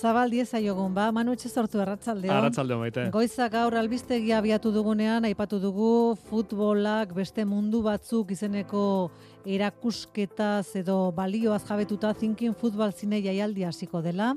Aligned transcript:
Zabal 0.00 0.30
dieza 0.32 0.56
jogun, 0.64 0.94
ba, 0.96 1.10
Manu 1.12 1.34
sortu 1.36 1.80
erratzaldeo. 1.82 2.32
Arratzaldeo 2.32 2.78
maite. 2.78 3.10
Goiza 3.12 3.48
gaur 3.52 3.74
albistegia 3.76 4.38
abiatu 4.38 4.72
dugunean, 4.72 5.26
aipatu 5.28 5.58
dugu 5.60 6.16
futbolak 6.30 7.12
beste 7.12 7.44
mundu 7.44 7.82
batzuk 7.82 8.30
izeneko 8.32 9.10
erakusketaz 9.44 10.76
edo 10.80 11.12
balioaz 11.12 11.62
jabetuta 11.68 12.14
thinking 12.14 12.56
futbal 12.56 12.92
zine 12.92 13.20
jaialdi 13.20 13.64
hasiko 13.68 14.00
dela. 14.00 14.34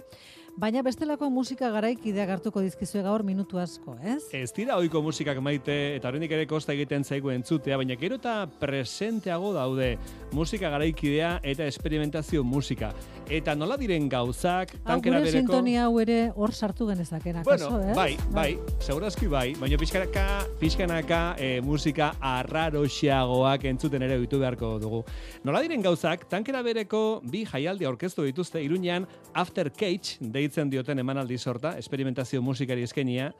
Baina 0.54 0.84
bestelako 0.86 1.32
musika 1.34 1.72
garaikideak 1.74 2.30
hartuko 2.36 2.62
dizkizue 2.62 3.02
gaur 3.02 3.24
minutu 3.26 3.58
asko, 3.58 3.96
ez? 4.06 4.20
Ez 4.38 4.52
dira 4.54 4.76
ohiko 4.78 5.00
musikak 5.02 5.40
maite 5.42 5.74
eta 5.96 6.12
horrenik 6.12 6.36
ere 6.38 6.46
kosta 6.46 6.76
egiten 6.76 7.02
zaigu 7.02 7.32
entzutea, 7.34 7.80
baina 7.82 7.98
gero 7.98 8.20
eta 8.20 8.36
presenteago 8.62 9.50
daude 9.56 9.96
musika 10.32 10.70
garaikidea 10.70 11.40
eta 11.42 11.66
experimentazio 11.66 12.44
musika. 12.46 12.92
Eta 13.34 13.56
nola 13.58 13.80
diren 13.82 14.06
gauzak, 14.12 14.76
tankera 14.86 15.24
bereko... 15.24 15.40
sintonia 15.40 15.88
hau 15.88 15.98
ere 16.04 16.20
hor 16.36 16.54
sartu 16.54 16.86
genezakena, 16.92 17.42
bueno, 17.48 17.72
kaso, 17.72 17.82
ez? 17.90 17.98
Bai, 17.98 18.14
bai, 18.36 18.60
segurazki 18.78 19.32
bai, 19.32 19.56
baina 19.58 19.82
pixkanaka, 19.82 20.28
pixkanaka 20.62 21.22
e, 21.42 21.50
musika 21.66 22.12
arraroxiagoak 22.22 23.66
entzuten 23.72 24.06
ere 24.06 24.20
ditu 24.22 24.38
beharko 24.44 24.76
dugu. 24.84 25.02
Nola 25.48 25.64
diren 25.66 25.82
gauzak, 25.82 26.28
tankera 26.30 26.62
bereko 26.62 27.24
bi 27.26 27.42
jaialdi 27.50 27.90
aurkeztu 27.90 28.30
dituzte 28.30 28.62
Iruñean 28.62 29.10
After 29.34 29.72
Cage, 29.74 30.22
deitzen 30.44 30.70
dioten 30.70 31.00
emanaldi 31.00 31.38
sorta, 31.38 31.78
experimentazio 31.80 32.42
musikari 32.42 32.84
eskenia, 32.84 33.32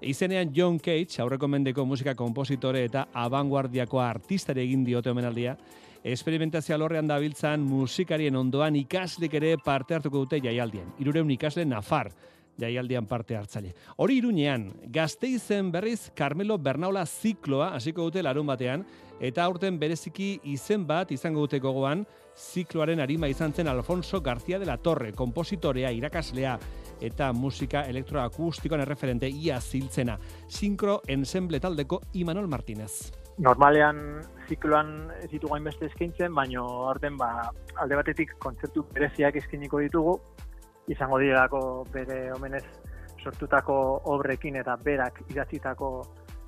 Izenean 0.00 0.52
John 0.52 0.78
Cage, 0.78 1.22
aurreko 1.22 1.48
mendeko 1.48 1.86
musika 1.88 2.14
kompositore 2.14 2.82
eta 2.84 3.06
abanguardiako 3.16 4.00
artistari 4.02 4.66
egin 4.66 4.84
diote 4.84 5.10
omenaldia, 5.10 5.56
esperimentazio 6.04 6.76
lorrean 6.78 7.08
dabiltzan 7.08 7.64
musikarien 7.64 8.36
ondoan 8.36 8.76
ikaslik 8.76 9.34
ere 9.40 9.56
parte 9.64 9.96
hartuko 9.96 10.26
dute 10.26 10.40
jaialdian. 10.44 10.92
Irureun 11.00 11.32
ikasle 11.32 11.64
nafar 11.64 12.12
jaialdian 12.60 13.08
parte 13.08 13.36
hartzaile. 13.36 13.72
Hori 13.96 14.20
irunean, 14.20 14.68
gazteizen 14.92 15.72
berriz 15.72 16.10
Carmelo 16.16 16.58
Bernaula 16.58 17.06
zikloa 17.06 17.72
hasiko 17.76 18.10
dute 18.10 18.22
larun 18.22 18.46
batean, 18.46 18.84
eta 19.20 19.44
aurten 19.44 19.80
bereziki 19.80 20.36
izen 20.44 20.84
bat 20.86 21.12
izango 21.12 21.46
dute 21.46 21.60
gogoan, 21.60 22.04
zikloaren 22.36 23.00
arima 23.00 23.28
izan 23.28 23.52
zen 23.52 23.68
Alfonso 23.68 24.20
García 24.20 24.58
de 24.58 24.66
la 24.66 24.76
Torre, 24.78 25.12
kompositorea, 25.12 25.90
irakaslea, 25.92 26.58
eta 27.00 27.32
musika 27.32 27.82
elektroakustikoan 27.82 28.80
erreferente 28.80 29.28
ia 29.28 29.60
ziltzena. 29.60 30.18
Sinkro 30.48 31.00
ensemble 31.06 31.60
taldeko 31.60 32.00
Imanol 32.14 32.48
Martínez. 32.48 33.12
Normalean 33.38 34.22
zikloan 34.48 35.10
ez 35.20 35.30
ditugu 35.30 35.54
hainbeste 35.54 35.90
eskaintzen, 35.90 36.32
baino 36.34 36.64
orden 36.88 37.18
ba, 37.20 37.50
alde 37.76 37.98
batetik 37.98 38.32
kontzertu 38.40 38.86
bereziak 38.94 39.36
eskainiko 39.36 39.80
ditugu, 39.84 40.18
izango 40.88 41.18
direlako 41.20 41.60
bere 41.92 42.30
omenez 42.32 42.64
sortutako 43.22 43.76
obrekin 44.14 44.56
eta 44.56 44.76
berak 44.76 45.20
idatzitako 45.28 45.90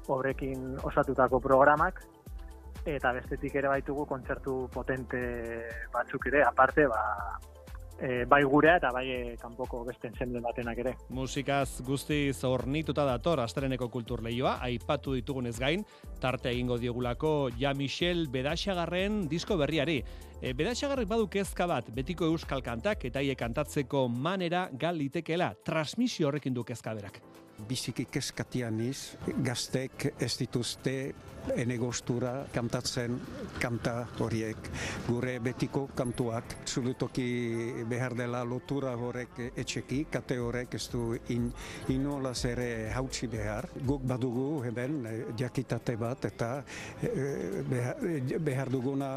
obrekin 0.08 0.78
osatutako 0.89 1.41
programak, 1.45 2.00
eta 2.86 3.12
bestetik 3.12 3.54
ere 3.60 3.68
baitugu 3.68 4.06
kontzertu 4.06 4.68
potente 4.72 5.20
batzuk 5.92 6.26
ere, 6.30 6.42
aparte, 6.46 6.86
ba, 6.86 7.02
e, 8.00 8.24
bai 8.24 8.42
gurea 8.44 8.76
eta 8.78 8.90
bai 8.94 9.04
e, 9.10 9.36
kanpoko 9.40 9.82
beste 9.86 10.08
ensemble 10.08 10.40
batenak 10.44 10.78
ere. 10.84 10.94
Musikaz 11.14 11.83
guzti 11.86 12.33
zornituta 12.33 13.05
dator 13.08 13.42
astareneko 13.42 13.88
kultur 13.92 14.22
lehioa, 14.24 14.58
aipatu 14.64 15.14
ditugunez 15.18 15.56
gain, 15.58 15.84
tarte 16.20 16.52
egingo 16.52 16.78
diogulako 16.78 17.50
Ja 17.58 17.74
Michel 17.74 18.28
Bedaxagarren 18.33 19.27
disko 19.28 19.58
berriari. 19.58 20.02
E, 20.40 20.55
Bedaxagarrek 20.55 21.08
badu 21.11 21.28
kezka 21.28 21.67
bat, 21.67 21.90
betiko 21.94 22.28
euskal 22.30 22.62
kantak 22.62 23.05
eta 23.11 23.22
hie 23.24 23.34
kantatzeko 23.36 24.06
manera 24.08 24.68
gal 24.72 24.96
litekeela, 24.98 25.55
transmisio 25.64 26.28
horrekin 26.28 26.55
du 26.55 26.64
kezka 26.64 26.94
berak 26.94 27.22
biziki 27.67 28.05
keskatian 28.06 28.77
iz, 28.84 29.17
gaztek 29.42 30.12
ez 30.22 30.30
dituzte 30.38 30.92
enegostura 31.56 32.46
kantatzen 32.52 33.18
kanta 33.58 33.94
horiek. 34.22 34.68
Gure 35.06 35.38
betiko 35.42 35.88
kantuak, 35.96 36.58
zulutoki 36.68 37.84
behar 37.88 38.14
dela 38.18 38.44
lotura 38.44 38.94
horrek 38.96 39.40
etxeki, 39.56 40.04
kate 40.12 40.38
horrek 40.38 40.74
ez 40.78 40.84
du 40.92 41.16
in, 41.34 41.48
inolaz 41.94 42.44
ere 42.48 42.90
hautsi 42.94 43.28
behar. 43.30 43.68
Guk 43.86 44.04
badugu 44.08 44.62
hemen 44.66 45.00
diakitate 45.36 45.96
bat 46.00 46.28
eta 46.28 46.50
eh, 47.02 47.62
behar, 47.68 48.70
duguna 48.72 49.10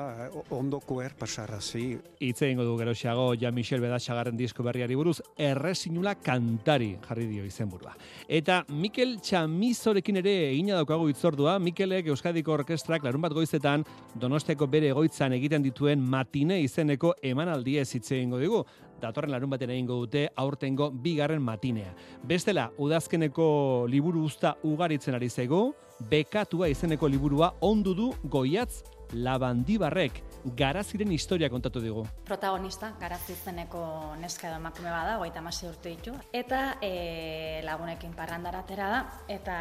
ondoko 0.55 1.01
er 1.03 1.15
pasarazi. 1.19 1.97
Itze 2.21 2.49
ingo 2.51 2.65
du 2.67 2.77
geroxiago, 2.79 3.31
ja 3.39 3.51
Michel 3.51 3.81
Bedaxagarren 3.83 4.37
disko 4.37 4.63
berriari 4.63 4.95
buruz, 4.95 5.19
errezinula 5.37 6.15
kantari 6.23 6.93
jarri 7.07 7.27
dio 7.29 7.45
izenburua. 7.45 7.95
Eta 8.27 8.61
Mikel 8.69 9.17
Txamizorekin 9.21 10.21
ere 10.21 10.35
egina 10.51 10.77
daukagu 10.79 11.09
itzordua, 11.11 11.57
Mikelek 11.59 12.11
Euskadiko 12.21 12.53
Orkestrak 12.53 13.01
larun 13.01 13.23
bat 13.23 13.33
goizetan 13.33 13.81
Donostiako 14.21 14.67
bere 14.69 14.91
egoitzan 14.93 15.33
egiten 15.33 15.63
dituen 15.65 16.03
matine 16.05 16.59
izeneko 16.61 17.15
emanaldia 17.25 17.81
hitze 17.81 18.13
egingo 18.19 18.37
digu. 18.37 18.59
Datorren 19.01 19.33
larun 19.33 19.49
baten 19.49 19.71
egingo 19.73 19.97
dute 20.03 20.27
aurtengo 20.37 20.91
bigarren 20.91 21.41
matinea. 21.41 21.95
Bestela, 22.21 22.67
udazkeneko 22.77 23.87
liburu 23.89 24.27
usta 24.29 24.53
ugaritzen 24.61 25.17
ari 25.17 25.29
zego, 25.29 25.71
bekatua 26.11 26.69
izeneko 26.69 27.09
liburua 27.09 27.55
ondu 27.65 27.95
du 27.97 28.11
goiatz 28.29 28.83
labandibarrek 29.17 30.21
garaziren 30.57 31.09
historia 31.11 31.49
kontatu 31.49 31.81
digu. 31.81 32.05
Protagonista, 32.25 32.93
garazi 33.01 33.33
zeneko 33.33 33.81
neska 34.21 34.47
edo 34.51 34.61
emakume 34.61 34.93
bada, 34.93 35.17
hogeita 35.17 35.41
masi 35.41 35.65
urte 35.65 35.89
ditu. 35.89 36.13
Eta 36.31 36.77
e, 36.85 37.61
lagunekin 37.65 38.13
parrandaratera 38.13 38.93
da, 38.93 39.03
eta 39.27 39.57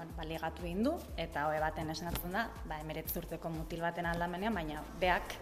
bueno, 0.00 0.16
baligatu 0.16 0.64
egin 0.64 0.84
du, 0.86 0.94
eta 1.20 1.44
hoe 1.50 1.58
baten 1.60 1.90
esnatzen 1.92 2.32
da, 2.32 2.46
ba, 2.68 2.78
emeretz 2.80 3.10
urteko 3.20 3.50
mutil 3.52 3.82
baten 3.84 4.06
aldamenean, 4.08 4.54
baina 4.56 4.80
beak 5.00 5.34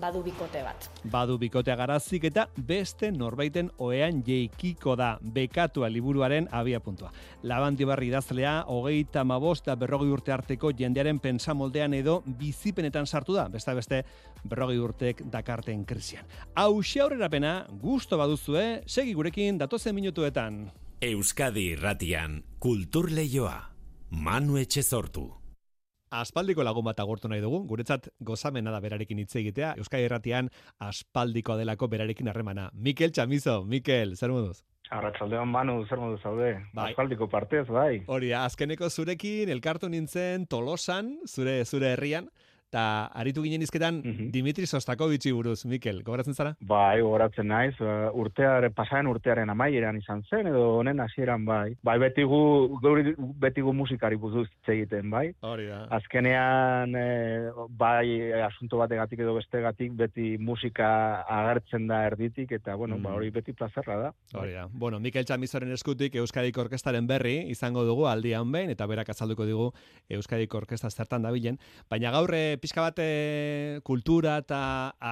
badu 0.00 0.22
bikote 0.24 0.64
bat. 0.64 0.88
Badu 1.12 1.36
bikotea 1.38 1.76
garazik 1.78 2.26
eta 2.26 2.48
beste 2.56 3.12
norbaiten 3.14 3.70
oean 3.78 4.24
jeikiko 4.26 4.96
da 4.98 5.12
bekatua 5.22 5.90
liburuaren 5.92 6.48
abia 6.50 6.80
puntua. 6.82 7.12
Labanti 7.46 7.86
barri 7.86 8.10
idazlea, 8.10 8.64
hogeita 8.66 9.22
mabost 9.24 9.70
da 9.70 9.76
berrogi 9.78 10.10
urte 10.10 10.34
arteko 10.34 10.72
jendearen 10.74 11.20
pensamoldean 11.22 11.94
edo 11.94 12.20
bizipenetan 12.26 13.06
sartu 13.06 13.38
da, 13.38 13.46
beste 13.48 13.78
beste 13.78 14.04
berrogi 14.42 14.78
urtek 14.82 15.22
dakarten 15.30 15.84
krisian. 15.86 16.26
Hau 16.56 16.80
aurrera 16.80 17.30
pena, 17.30 17.66
gusto 17.70 18.18
baduzue, 18.18 18.82
segi 18.86 19.14
gurekin 19.14 19.58
datozen 19.58 19.94
minutuetan. 19.94 20.64
Euskadi 21.00 21.70
irratian, 21.72 22.42
kultur 22.60 23.10
lehioa, 23.10 23.70
manu 24.10 24.58
etxe 24.58 24.82
sortu. 24.82 25.30
Aspaldiko 26.10 26.64
lagun 26.66 26.84
bat 26.84 26.98
agortu 26.98 27.28
nahi 27.30 27.40
dugu, 27.40 27.60
guretzat 27.70 28.08
gozamena 28.18 28.72
da 28.74 28.80
berarekin 28.82 29.20
hitz 29.22 29.36
egitea, 29.38 29.76
Euskadi 29.78 30.08
Erratian 30.08 30.48
aspaldiko 30.82 31.54
delako 31.56 31.86
berarekin 31.88 32.26
harremana. 32.28 32.68
Mikel 32.74 33.12
Chamizo, 33.12 33.62
Mikel, 33.64 34.16
zer 34.16 34.34
moduz? 34.34 34.64
Arratxaldean 34.90 35.46
manu, 35.46 35.84
zer 35.86 36.02
modu 36.02 36.18
zaude? 36.18 36.50
Bai. 36.74 36.88
Aspaldiko 36.90 37.28
partez, 37.30 37.68
bai. 37.70 38.02
Hori, 38.10 38.32
azkeneko 38.34 38.90
zurekin, 38.90 39.52
elkartu 39.54 39.88
nintzen 39.88 40.48
Tolosan, 40.50 41.20
zure 41.30 41.60
zure 41.64 41.92
herrian, 41.94 42.26
eta 42.70 43.10
aritu 43.18 43.42
ginen 43.42 43.66
izketan 43.66 43.98
mm 44.04 44.28
Dimitri 44.30 44.66
Sostakovitzi 44.66 45.32
buruz, 45.34 45.64
Mikel, 45.66 46.02
gogoratzen 46.06 46.36
zara? 46.36 46.52
Bai, 46.60 47.00
gogoratzen 47.02 47.48
naiz, 47.50 47.74
uh, 47.82 48.12
urteare, 48.14 48.68
pasaren 48.70 49.08
urtearen 49.10 49.50
amaieran 49.50 49.96
izan 49.98 50.22
zen, 50.28 50.46
edo 50.46 50.76
honen 50.76 51.00
hasieran 51.02 51.44
bai. 51.44 51.72
Bai, 51.82 51.96
beti 51.98 52.22
gu, 52.22 52.40
beti 53.40 53.62
musikari 53.62 54.16
buruz 54.20 54.46
egiten, 54.70 55.10
bai? 55.10 55.32
Hori 55.42 55.66
da. 55.66 55.80
Azkenean, 55.96 56.94
e, 56.94 57.06
bai, 57.80 58.30
asunto 58.44 58.78
bategatik 58.78 59.24
edo 59.24 59.34
bestegatik, 59.34 59.96
beti 59.98 60.36
musika 60.38 60.90
agertzen 61.26 61.88
da 61.90 62.04
erditik, 62.06 62.52
eta, 62.60 62.76
bueno, 62.78 63.00
ba, 63.00 63.10
mm. 63.10 63.16
hori 63.16 63.32
beti 63.34 63.56
plazerra 63.56 63.96
da. 64.04 64.12
Hori 64.38 64.54
da. 64.54 64.68
Bueno, 64.70 65.00
Mikel 65.00 65.26
Txamizoren 65.26 65.72
eskutik 65.74 66.20
Euskadiko 66.22 66.62
Orkestaren 66.66 67.08
berri 67.10 67.50
izango 67.50 67.82
dugu 67.88 68.06
aldian 68.06 68.52
behin, 68.52 68.70
eta 68.76 68.86
berak 68.86 69.10
azalduko 69.10 69.48
digu 69.48 69.70
Euskadiko 70.20 70.62
Orkesta 70.62 70.90
zertan 70.90 71.26
dabilen. 71.26 71.58
Baina 71.90 72.14
gaurre 72.14 72.59
pixka 72.60 72.84
bat 72.84 72.98
eh, 73.02 73.80
kultura 73.82 74.36
eta 74.42 74.60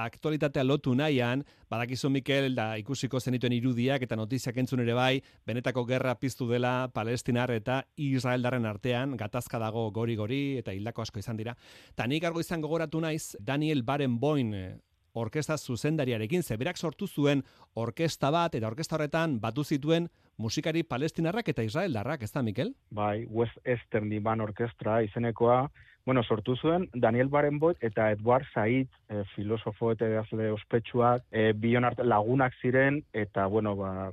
aktualitatea 0.05 0.63
lotu 0.63 0.93
nahian, 0.95 1.43
badakizu 1.69 2.09
Mikel 2.13 2.53
da 2.55 2.71
ikusiko 2.79 3.19
zenituen 3.19 3.55
irudiak 3.57 4.05
eta 4.05 4.17
notiziak 4.19 4.57
entzun 4.61 4.83
ere 4.85 4.95
bai, 4.97 5.21
benetako 5.47 5.85
gerra 5.89 6.15
piztu 6.19 6.47
dela 6.49 6.89
Palestinar 6.93 7.51
eta 7.51 7.81
Israeldarren 7.97 8.65
artean, 8.69 9.17
gatazka 9.17 9.59
dago 9.59 9.89
gori-gori 9.91 10.59
eta 10.61 10.75
hildako 10.75 11.05
asko 11.05 11.19
izan 11.19 11.37
dira. 11.37 11.55
Ta 11.95 12.07
nik 12.07 12.23
argo 12.23 12.39
izan 12.39 12.61
gogoratu 12.61 13.01
naiz, 13.01 13.35
Daniel 13.39 13.83
Barenboim 13.83 14.53
eh, 14.53 14.69
orkesta 15.13 15.57
zuzendariarekin, 15.57 16.43
zeberak 16.43 16.77
sortu 16.77 17.07
zuen 17.07 17.43
orkesta 17.73 18.31
bat, 18.31 18.55
eta 18.55 18.67
orkesta 18.67 18.95
horretan 18.95 19.39
batu 19.41 19.63
zituen 19.63 20.09
musikari 20.37 20.83
palestinarrak 20.83 21.49
eta 21.51 21.65
israeldarrak, 21.67 22.23
ez 22.23 22.31
da, 22.31 22.43
Mikel? 22.43 22.73
Bai, 22.91 23.25
West 23.27 23.57
Eastern 23.65 24.09
Divan 24.09 24.41
Orkestra 24.41 25.01
izenekoa, 25.03 25.65
bueno, 26.09 26.23
sortu 26.23 26.55
zuen 26.57 26.87
Daniel 26.93 27.27
Barenboit 27.29 27.83
eta 27.85 28.07
Edward 28.09 28.47
Said, 28.49 28.87
e, 29.13 29.19
filosofo 29.35 29.91
eta 29.93 30.07
edazle 30.09 30.47
ospetsuak, 30.55 31.27
e, 31.29 31.51
bion 31.53 31.85
lagunak 32.01 32.55
ziren, 32.63 33.03
eta, 33.13 33.45
bueno, 33.45 33.75
ba, 33.77 34.09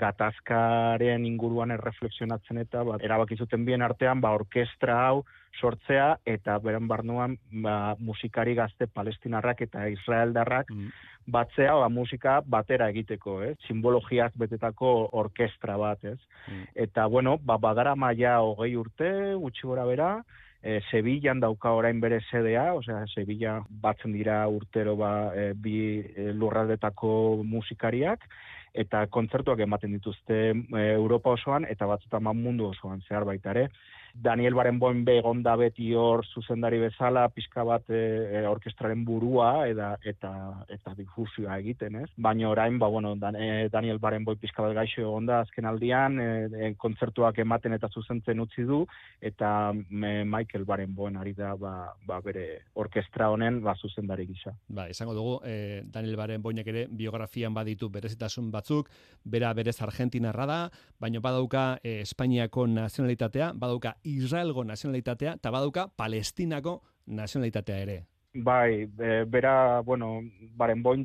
gatazkaren 0.00 1.26
inguruan 1.28 1.76
erreflexionatzen 1.76 2.62
eta, 2.64 2.86
ba, 2.88 2.96
erabakizuten 3.04 3.68
bien 3.68 3.84
artean, 3.84 4.24
ba, 4.24 4.32
orkestra 4.32 4.96
hau, 5.10 5.26
sortzea 5.60 6.08
eta 6.24 6.56
beren 6.64 6.88
barnuan 6.88 7.36
ba, 7.62 7.94
musikari 7.98 8.54
gazte 8.56 8.86
palestinarrak 8.86 9.60
eta 9.66 9.88
israeldarrak 9.92 10.70
mm. 10.72 10.90
batzea 11.36 11.74
ba, 11.82 11.88
musika 11.92 12.40
batera 12.46 12.88
egiteko, 12.94 13.40
eh? 13.44 13.54
simbologiak 13.66 14.36
betetako 14.40 15.10
orkestra 15.20 15.76
bat, 15.76 16.04
ez? 16.04 16.18
Mm. 16.48 16.68
Eta, 16.86 17.06
bueno, 17.12 17.36
ba, 17.44 17.58
badara 17.58 17.96
maia 17.96 18.38
hogei 18.40 18.72
urte, 18.80 19.10
gutxi 19.42 19.68
gora 19.68 19.84
bera, 19.84 20.14
e, 20.62 20.80
Sevillan 20.90 21.40
dauka 21.40 21.72
orain 21.76 22.00
bere 22.00 22.20
sedea, 22.30 22.70
osea, 22.76 23.04
Sevilla 23.14 23.60
batzen 23.82 24.12
dira 24.12 24.42
urtero 24.48 24.96
ba, 24.96 25.32
e, 25.34 25.52
bi 25.54 25.76
e, 26.00 26.30
lurraldetako 26.36 27.12
musikariak, 27.44 28.26
eta 28.74 29.06
kontzertuak 29.10 29.60
ematen 29.64 29.96
dituzte 29.96 30.40
e, 30.52 30.84
Europa 30.92 31.34
osoan, 31.38 31.66
eta 31.68 31.88
batzutan 31.90 32.28
mundu 32.36 32.70
osoan 32.70 33.02
zehar 33.08 33.24
baita 33.24 33.56
ere. 33.56 33.68
Daniel 34.14 34.54
Barenboen 34.54 35.04
begonda 35.04 35.54
beti 35.56 35.92
hor 35.94 36.24
zuzendari 36.26 36.78
bezala, 36.82 37.28
pixka 37.34 37.64
bat 37.64 37.86
e, 37.90 38.42
orkestraren 38.48 39.04
burua 39.04 39.66
eta 39.70 39.92
eta 40.04 40.32
eta 40.68 40.94
difusioa 40.98 41.58
egiten, 41.60 42.00
ez? 42.04 42.08
Baina 42.16 42.48
orain, 42.50 42.78
ba, 42.78 42.88
bueno, 42.88 43.14
Dan, 43.20 43.36
e, 43.36 43.68
Daniel 43.72 43.98
Barenboi 43.98 44.36
pixka 44.40 44.62
bat 44.64 44.74
gaixo 44.74 45.02
egonda 45.02 45.40
azken 45.44 45.68
aldian, 45.68 46.18
e, 46.20 46.72
kontzertuak 46.80 47.38
ematen 47.42 47.74
eta 47.76 47.88
zuzentzen 47.88 48.40
utzi 48.40 48.64
du, 48.66 48.82
eta 49.20 49.72
me, 49.74 50.24
Michael 50.24 50.64
Barenboen 50.64 51.16
ari 51.20 51.34
da 51.36 51.54
ba, 51.58 51.92
ba, 52.06 52.20
bere 52.24 52.46
orkestra 52.74 53.30
honen 53.30 53.60
ba, 53.64 53.74
zuzendari 53.76 54.26
gisa. 54.30 54.54
Ba, 54.68 54.88
esango 54.88 55.14
dugu, 55.14 55.38
e, 55.44 55.82
Daniel 55.84 56.18
Barenboinek 56.20 56.72
ere 56.72 56.86
biografian 56.90 57.54
baditu 57.54 57.90
berezitasun 57.92 58.50
batzuk, 58.50 58.90
bera 59.24 59.52
berez 59.54 59.78
Argentinarra 59.82 60.46
da, 60.46 60.60
baina 61.00 61.20
badauka 61.20 61.78
e, 61.82 62.00
Espainiako 62.04 62.66
nazionalitatea, 62.70 63.52
badauka 63.54 63.96
Israelgo 64.04 64.64
nazionalitatea 64.64 65.34
eta 65.38 65.50
baduka 65.50 65.88
Palestinako 65.88 66.80
nazionalitatea 67.06 67.78
ere. 67.84 67.98
Bai, 68.34 68.86
e, 68.98 69.24
bera, 69.26 69.80
bueno, 69.80 70.20
baren 70.56 70.82
boin 70.82 71.04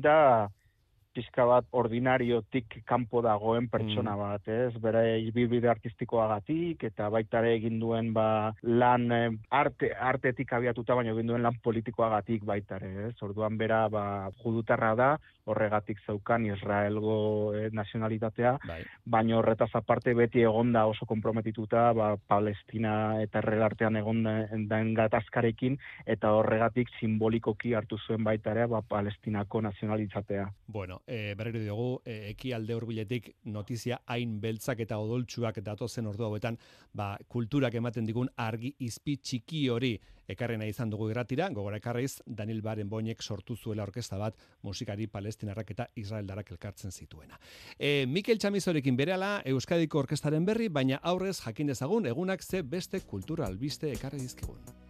da, 1.16 1.22
pizka 1.22 1.46
bat 1.46 1.66
ordinariotik 1.72 2.82
kanpo 2.84 3.22
dagoen 3.22 3.68
pertsona 3.68 4.16
mm. 4.16 4.20
bat, 4.20 4.48
ez? 4.48 4.80
Bera 4.82 5.02
ibibide 5.16 5.68
artistikoagatik 5.68 6.84
eta 6.84 7.08
baita 7.10 7.40
ere 7.40 7.54
egin 7.56 7.80
duen 7.80 8.12
ba, 8.12 8.52
lan 8.62 9.10
eh, 9.12 9.30
arte, 9.50 9.92
artetik 9.92 10.52
abiatuta 10.52 10.94
baina 10.94 11.12
egin 11.12 11.26
duen 11.26 11.42
lan 11.42 11.56
politikoagatik 11.62 12.44
baita 12.44 12.76
ere, 12.76 13.08
ez? 13.08 13.16
Orduan 13.22 13.56
bera 13.56 13.88
ba, 13.88 14.30
judutarra 14.42 14.94
da, 14.94 15.10
horregatik 15.46 15.98
zeukan 16.06 16.46
Israelgo 16.46 17.54
eh, 17.54 17.70
nazionalitatea, 17.72 18.56
bai. 18.66 18.80
baina 19.04 19.38
horretaz 19.38 19.70
aparte 19.78 20.14
beti 20.14 20.42
egonda 20.42 20.86
oso 20.86 21.06
komprometituta 21.06 21.92
ba, 21.94 22.16
Palestina 22.16 23.22
eta 23.22 23.40
errelartean 23.42 23.96
egonda 23.96 24.36
den 24.50 24.94
gatazkarekin, 24.94 25.78
eta 26.06 26.32
horregatik 26.34 26.90
simbolikoki 27.00 27.74
hartu 27.74 27.98
zuen 28.06 28.24
baita 28.26 28.52
ere 28.56 28.66
ba, 28.70 28.82
Palestinako 28.82 29.62
nazionalitatea. 29.68 30.48
Bueno, 30.66 31.00
e, 31.06 31.34
berriro 31.34 31.62
dugu, 31.64 32.02
e, 32.04 32.30
eki 32.32 32.52
alde 32.52 32.74
horbiletik 32.74 33.30
notizia 33.44 34.00
hain 34.06 34.40
beltzak 34.40 34.80
eta 34.84 34.98
odoltsuak 34.98 35.60
datozen 35.64 36.06
ordu 36.06 36.26
hauetan, 36.26 36.58
ba, 36.92 37.16
kulturak 37.28 37.74
ematen 37.74 38.06
digun 38.06 38.30
argi 38.36 38.74
izpi 38.78 39.16
txiki 39.16 39.68
hori 39.70 39.94
ekarrena 40.28 40.66
izan 40.66 40.90
dugu 40.90 41.08
gratira, 41.12 41.48
gogora 41.54 41.78
ekarriz, 41.78 42.20
Daniel 42.26 42.62
Baren 42.62 42.88
Boinek 42.90 43.22
sortu 43.22 43.56
zuela 43.56 43.84
orkesta 43.86 44.18
bat 44.18 44.34
musikari 44.62 45.06
palestinarrak 45.06 45.70
eta 45.76 45.88
israeldarak 45.94 46.50
elkartzen 46.56 46.90
zituena. 46.90 47.38
E, 47.78 48.06
Mikel 48.08 48.38
Txamizorekin 48.42 48.96
berehala 48.96 49.40
Euskadiko 49.46 50.02
orkestaren 50.02 50.44
berri, 50.44 50.68
baina 50.68 50.98
aurrez 51.02 51.38
jakin 51.44 51.70
dezagun 51.70 52.06
egunak 52.06 52.42
ze 52.42 52.62
beste 52.62 53.00
kultura 53.00 53.46
albiste 53.46 53.92
ekarri 53.92 54.18
dizkigun. 54.26 54.85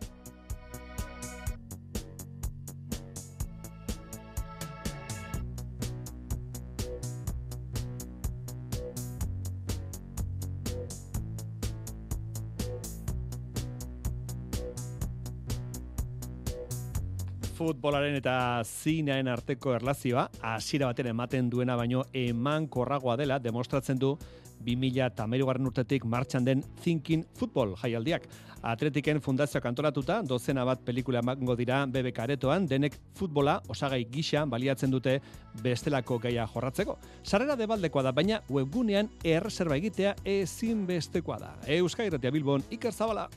Futbolaren 17.67 18.15
eta 18.15 18.63
zinearen 18.63 19.27
arteko 19.33 19.73
erlazioa, 19.75 20.29
hasiera 20.55 20.87
baten 20.93 21.09
ematen 21.11 21.49
duena 21.51 21.75
baino 21.79 22.05
eman 22.15 22.69
korragoa 22.71 23.17
dela, 23.19 23.41
demostratzen 23.43 23.99
du 23.99 24.13
2000 24.67 25.07
eta 25.09 25.27
garren 25.27 25.67
urtetik 25.67 26.05
martxan 26.05 26.45
den 26.45 26.63
Thinking 26.83 27.25
Football 27.35 27.75
jaialdiak. 27.81 28.29
Atletiken 28.63 29.21
fundazioa 29.21 29.61
kantolatuta, 29.63 30.23
dozena 30.23 30.65
bat 30.65 30.81
pelikula 30.85 31.21
emango 31.21 31.57
dira 31.57 31.85
BBK 31.87 32.19
aretoan, 32.25 32.67
denek 32.67 32.97
futbola 33.15 33.61
osagai 33.69 34.05
gisa 34.11 34.45
baliatzen 34.47 34.91
dute 34.91 35.21
bestelako 35.63 36.19
gaia 36.19 36.47
jorratzeko. 36.53 36.99
Sarrera 37.25 37.57
debaldekoa 37.57 38.03
da, 38.07 38.13
baina 38.13 38.41
webgunean 38.49 39.11
erreserba 39.25 39.77
egitea 39.77 40.15
ezin 40.25 40.87
bestekoa 40.87 41.39
da. 41.43 41.53
Euskal 41.67 42.15
Bilbon, 42.31 42.63
Iker 42.71 42.93
Zabala. 42.93 43.29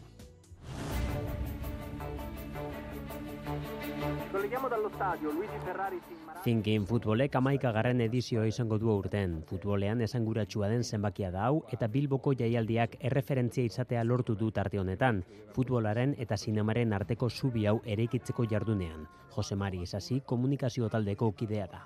Thinking 6.44 6.86
Futbolek 6.90 7.36
amaika 7.38 7.72
garren 7.76 8.02
edizioa 8.02 8.48
izango 8.50 8.80
du 8.82 8.90
urten. 8.94 9.36
Futbolean 9.52 10.02
esanguratsua 10.02 10.72
den 10.72 10.84
zenbakia 10.84 11.30
da 11.36 11.44
hau 11.50 11.60
eta 11.78 11.92
Bilboko 11.98 12.34
jaialdiak 12.40 12.98
erreferentzia 13.12 13.70
izatea 13.70 14.04
lortu 14.04 14.36
du 14.40 14.50
tarte 14.52 14.82
honetan. 14.82 15.22
Futbolaren 15.54 16.16
eta 16.18 16.38
sinemaren 16.38 16.98
arteko 16.98 17.30
zubi 17.30 17.68
hau 17.70 17.78
eraikitzeko 17.86 18.50
jardunean. 18.50 19.06
Jose 19.38 19.56
Mari 19.56 19.86
Isasi 19.86 20.22
komunikazio 20.34 20.90
taldeko 20.90 21.32
kidea 21.32 21.68
da 21.68 21.86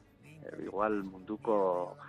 igual 0.61 1.03
munduko 1.03 1.55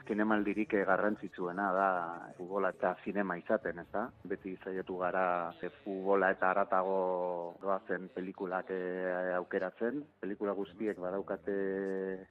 zinemaldirik 0.09 0.75
garrantzitsuena 0.87 1.71
da 1.73 1.89
futbola 2.37 2.71
eta 2.75 2.95
zinema 3.05 3.37
izaten, 3.41 3.79
ez 3.83 3.87
da? 3.93 4.05
Beti 4.25 4.57
zaitu 4.65 4.99
gara 5.01 5.27
e, 5.61 5.71
futbola 5.83 6.31
eta 6.35 6.51
aratago 6.51 6.99
doazen 7.63 8.11
pelikulak 8.15 8.71
e, 8.75 8.81
aukeratzen, 9.39 10.03
pelikula 10.21 10.57
guztiek 10.59 10.99
badaukate 11.01 11.57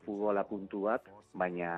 futbola 0.05 0.45
puntu 0.49 0.85
bat, 0.89 1.09
baina 1.33 1.71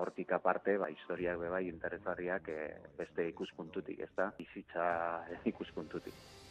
hortik 0.00 0.32
aparte, 0.36 0.76
ba, 0.78 0.90
historiak 0.92 1.40
bebai 1.40 1.64
interesgarriak 1.68 2.52
e, 2.52 2.60
beste 2.98 3.28
ikuspuntutik, 3.32 4.04
ez 4.04 4.12
da? 4.16 4.30
Bizitza 4.38 4.88
ikuspuntutik. 5.52 6.47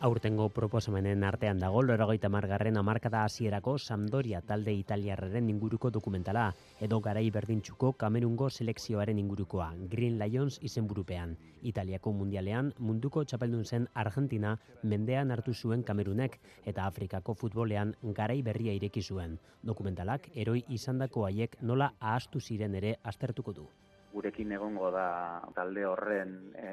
Aurtengo 0.00 0.44
proposamenen 0.54 1.24
artean 1.26 1.58
dago 1.58 1.80
loragoita 1.82 2.28
margarren 2.30 2.76
amarkada 2.78 3.24
hasierako 3.26 3.72
Sampdoria 3.82 4.40
talde 4.46 4.70
italiarraren 4.70 5.48
inguruko 5.50 5.90
dokumentala, 5.90 6.44
edo 6.78 7.00
garai 7.06 7.24
berdintxuko 7.34 7.90
Kamerungo 7.98 8.46
selekzioaren 8.48 9.18
ingurukoa, 9.18 9.72
Green 9.94 10.20
Lions 10.20 10.60
izenburupean. 10.62 11.34
Italiako 11.72 12.12
mundialean 12.20 12.70
munduko 12.78 13.24
txapeldun 13.24 13.66
zen 13.66 13.90
Argentina 14.04 14.54
mendean 14.84 15.34
hartu 15.34 15.52
zuen 15.52 15.82
Kamerunek 15.82 16.38
eta 16.64 16.86
Afrikako 16.86 17.34
futbolean 17.34 17.96
garai 18.22 18.38
berria 18.46 18.78
ireki 18.78 19.02
zuen. 19.02 19.34
Dokumentalak 19.66 20.30
eroi 20.36 20.62
izandako 20.78 21.26
haiek 21.26 21.58
nola 21.60 21.90
ahastu 21.98 22.38
ziren 22.38 22.78
ere 22.78 22.94
aztertuko 23.02 23.58
du 23.60 23.66
gurekin 24.12 24.52
egongo 24.56 24.90
da 24.90 25.08
talde 25.54 25.84
horren 25.86 26.34
e, 26.56 26.70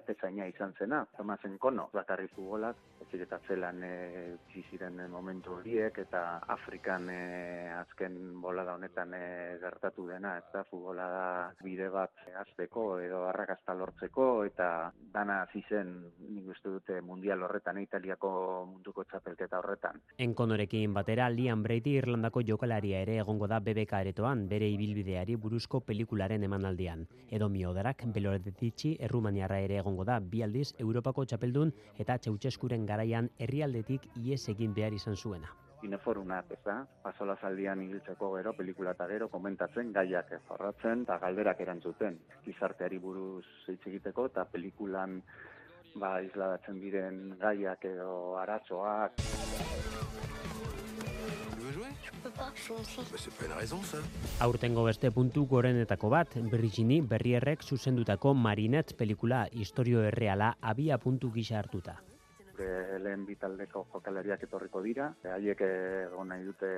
atezaina 0.00 0.46
izan 0.48 0.72
zena, 0.78 1.02
Tomasen 1.16 1.58
Kono, 1.58 1.88
bakarri 1.92 2.28
futbolak, 2.32 2.78
ez 3.04 3.20
eta 3.20 3.38
zelan 3.48 3.82
e, 3.84 4.36
ziren 4.70 5.00
momentu 5.10 5.56
horiek, 5.58 5.98
eta 6.04 6.22
Afrikan 6.54 7.08
e, 7.12 7.20
azken 7.74 8.16
bolada 8.40 8.74
honetan 8.78 9.14
e, 9.14 9.22
gertatu 9.60 10.06
dena, 10.08 10.36
ez 10.38 10.46
da 10.54 10.64
futbola 10.68 11.08
da 11.12 11.26
bide 11.64 11.90
bat 11.92 12.14
azteko 12.42 12.86
edo 13.04 13.24
arrakasta 13.28 13.74
lortzeko, 13.76 14.28
eta 14.48 14.90
dana 15.12 15.42
zizen, 15.52 15.92
nik 16.30 16.48
uste 16.54 16.72
dute, 16.72 17.00
mundial 17.04 17.44
horretan, 17.46 17.80
Italiako 17.82 18.30
munduko 18.70 19.04
txapelketa 19.10 19.60
horretan. 19.60 20.00
Enkonorekin 20.18 20.94
batera, 20.96 21.28
Liam 21.30 21.62
Brady 21.66 21.96
Irlandako 22.00 22.44
jokalaria 22.46 23.02
ere 23.04 23.18
egongo 23.24 23.48
da 23.50 23.60
BBK 23.60 23.98
aretoan, 24.00 24.46
bere 24.48 24.68
ibilbideari 24.70 25.36
buruzko 25.40 25.82
pelikularen 26.30 26.44
emanaldian. 26.44 27.06
Edo 27.30 27.48
miodarak 27.48 28.04
beloredetitxi 28.14 28.96
errumaniarra 29.00 29.58
ere 29.60 29.78
egongo 29.78 30.04
da 30.04 30.20
bi 30.20 30.42
aldiz 30.42 30.74
Europako 30.78 31.24
txapeldun 31.24 31.72
eta 31.98 32.18
txautxeskuren 32.18 32.86
garaian 32.86 33.30
herrialdetik 33.38 34.06
ies 34.16 34.48
egin 34.48 34.74
behar 34.74 34.92
izan 34.92 35.16
zuena. 35.16 35.50
ineforunat, 35.82 36.50
ez 36.52 36.58
da? 36.62 36.84
Pasola 37.02 37.38
zaldian 37.40 37.80
ibiltzeko 37.80 38.34
gero, 38.36 38.52
pelikula 38.52 38.90
eta 38.92 39.06
gero, 39.08 39.28
komentatzen, 39.32 39.92
gaiak 39.94 40.28
jorratzen, 40.46 41.06
eta 41.06 41.16
galderak 41.22 41.60
erantzuten. 41.64 42.18
Gizarteari 42.44 42.98
buruz 42.98 43.46
hitz 43.66 43.80
egiteko, 43.86 44.26
eta 44.26 44.44
pelikulan 44.44 45.22
ba, 45.94 46.20
isladatzen 46.20 46.82
diren 46.84 47.38
gaiak 47.40 47.84
edo 47.94 48.36
aratzoak. 48.36 49.24
Aurtengo 54.40 54.84
beste 54.84 55.10
puntu 55.10 55.46
gorenetako 55.46 56.10
bat, 56.12 56.36
Virginie 56.52 57.02
Berrierrek 57.02 57.62
zuzendutako 57.62 58.34
Marinet 58.34 58.94
pelikula 58.96 59.46
historio 59.52 60.04
erreala 60.12 60.54
abia 60.60 60.98
puntu 60.98 61.32
gisa 61.32 61.58
hartuta 61.58 62.00
e, 62.62 62.98
lehen 63.02 63.24
bitaldeko 63.26 63.84
jokalariak 63.92 64.42
etorriko 64.46 64.82
dira, 64.84 65.08
haiek 65.34 65.62
egon 65.66 66.30
nahi 66.32 66.44
dute 66.46 66.70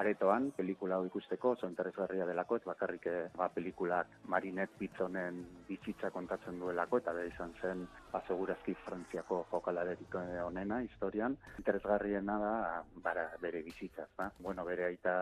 aretoan, 0.00 0.50
pelikula 0.56 0.98
hau 0.98 1.06
ikusteko, 1.08 1.54
oso 1.56 1.68
interesgarria 1.70 2.26
delako, 2.28 2.58
ez 2.58 2.66
bakarrik 2.66 3.08
e, 3.10 3.16
ba, 3.36 3.48
pelikulak 3.54 4.12
marinet 4.34 4.76
bitzonen 4.80 5.40
bizitza 5.68 6.10
kontatzen 6.14 6.60
duelako, 6.60 7.02
eta 7.02 7.14
be 7.16 7.26
izan 7.30 7.54
zen, 7.62 7.84
ba, 8.12 8.22
segurazki 8.26 8.76
frantziako 8.84 9.44
jokalarerik 9.52 10.14
onena, 10.44 10.80
historian, 10.86 11.36
interesgarriena 11.58 12.38
da, 12.42 12.54
bara, 13.04 13.28
bere 13.42 13.62
bizitza, 13.66 14.08
ba? 14.16 14.30
bueno, 14.38 14.64
bere 14.68 14.88
aita 14.92 15.16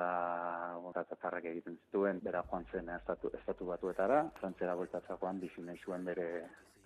horatzarrak 0.83 1.51
egiten 1.53 1.79
zituen, 1.87 2.23
bera 2.25 2.45
joan 2.51 2.67
zen 2.73 2.93
estatu, 2.97 3.33
estatu 3.41 3.73
batuetara, 3.73 4.23
frantzera 4.41 4.75
voltatzakoan 4.79 5.41
bizine 5.43 5.77
zuen 5.85 6.05
bere 6.05 6.31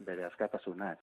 bere 0.01 0.25
askatasuna. 0.25 0.95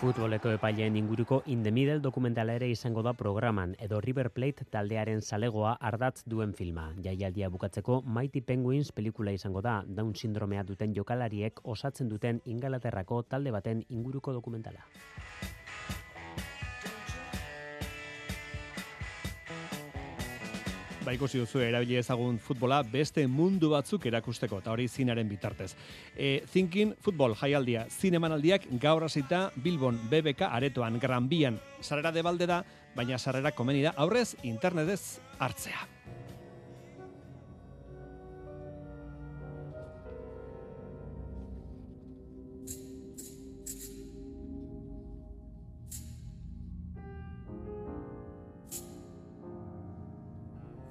Futboleko 0.00 0.48
epaileen 0.48 0.94
inguruko 0.96 1.42
In 1.52 1.62
the 1.62 1.70
Middle 1.70 2.00
dokumentala 2.00 2.54
ere 2.56 2.70
izango 2.72 3.02
da 3.04 3.12
programan 3.12 3.74
edo 3.86 3.98
River 4.00 4.30
Plate 4.32 4.64
taldearen 4.72 5.20
salegoa 5.20 5.74
ardatz 5.88 6.22
duen 6.24 6.54
filma. 6.56 6.86
Jaialdia 7.04 7.50
bukatzeko 7.52 8.00
Mighty 8.06 8.40
Penguins 8.40 8.92
pelikula 8.96 9.34
izango 9.36 9.60
da 9.60 9.82
Down 9.86 10.14
sindromea 10.14 10.62
duten 10.64 10.94
jokalariek 10.96 11.60
osatzen 11.74 12.08
duten 12.08 12.40
Ingalaterrako 12.46 13.24
talde 13.28 13.52
baten 13.52 13.84
inguruko 13.90 14.32
dokumentala. 14.32 14.88
Ba 21.04 21.14
ikusi 21.16 21.38
duzu 21.40 21.62
erabili 21.64 21.96
ezagun 22.00 22.38
futbola 22.38 22.82
beste 22.82 23.26
mundu 23.26 23.70
batzuk 23.72 24.04
erakusteko 24.10 24.58
eta 24.60 24.72
hori 24.72 24.88
zinaren 24.88 25.28
bitartez. 25.28 25.72
E, 26.16 26.42
thinking 26.52 26.94
Football 27.00 27.36
jaialdia 27.40 27.86
zinemanaldiak 27.88 28.68
gaur 28.80 29.04
hasita 29.04 29.50
Bilbon 29.56 29.98
BBK 30.10 30.48
aretoan 30.50 30.98
Gran 31.00 31.28
Bian 31.28 31.60
sarrera 31.80 32.12
de 32.12 32.22
balde 32.22 32.46
da, 32.46 32.62
baina 32.96 33.18
sarrera 33.18 33.52
komeni 33.52 33.82
da 33.86 33.94
aurrez 33.96 34.34
internetez 34.42 35.20
hartzea. 35.38 35.99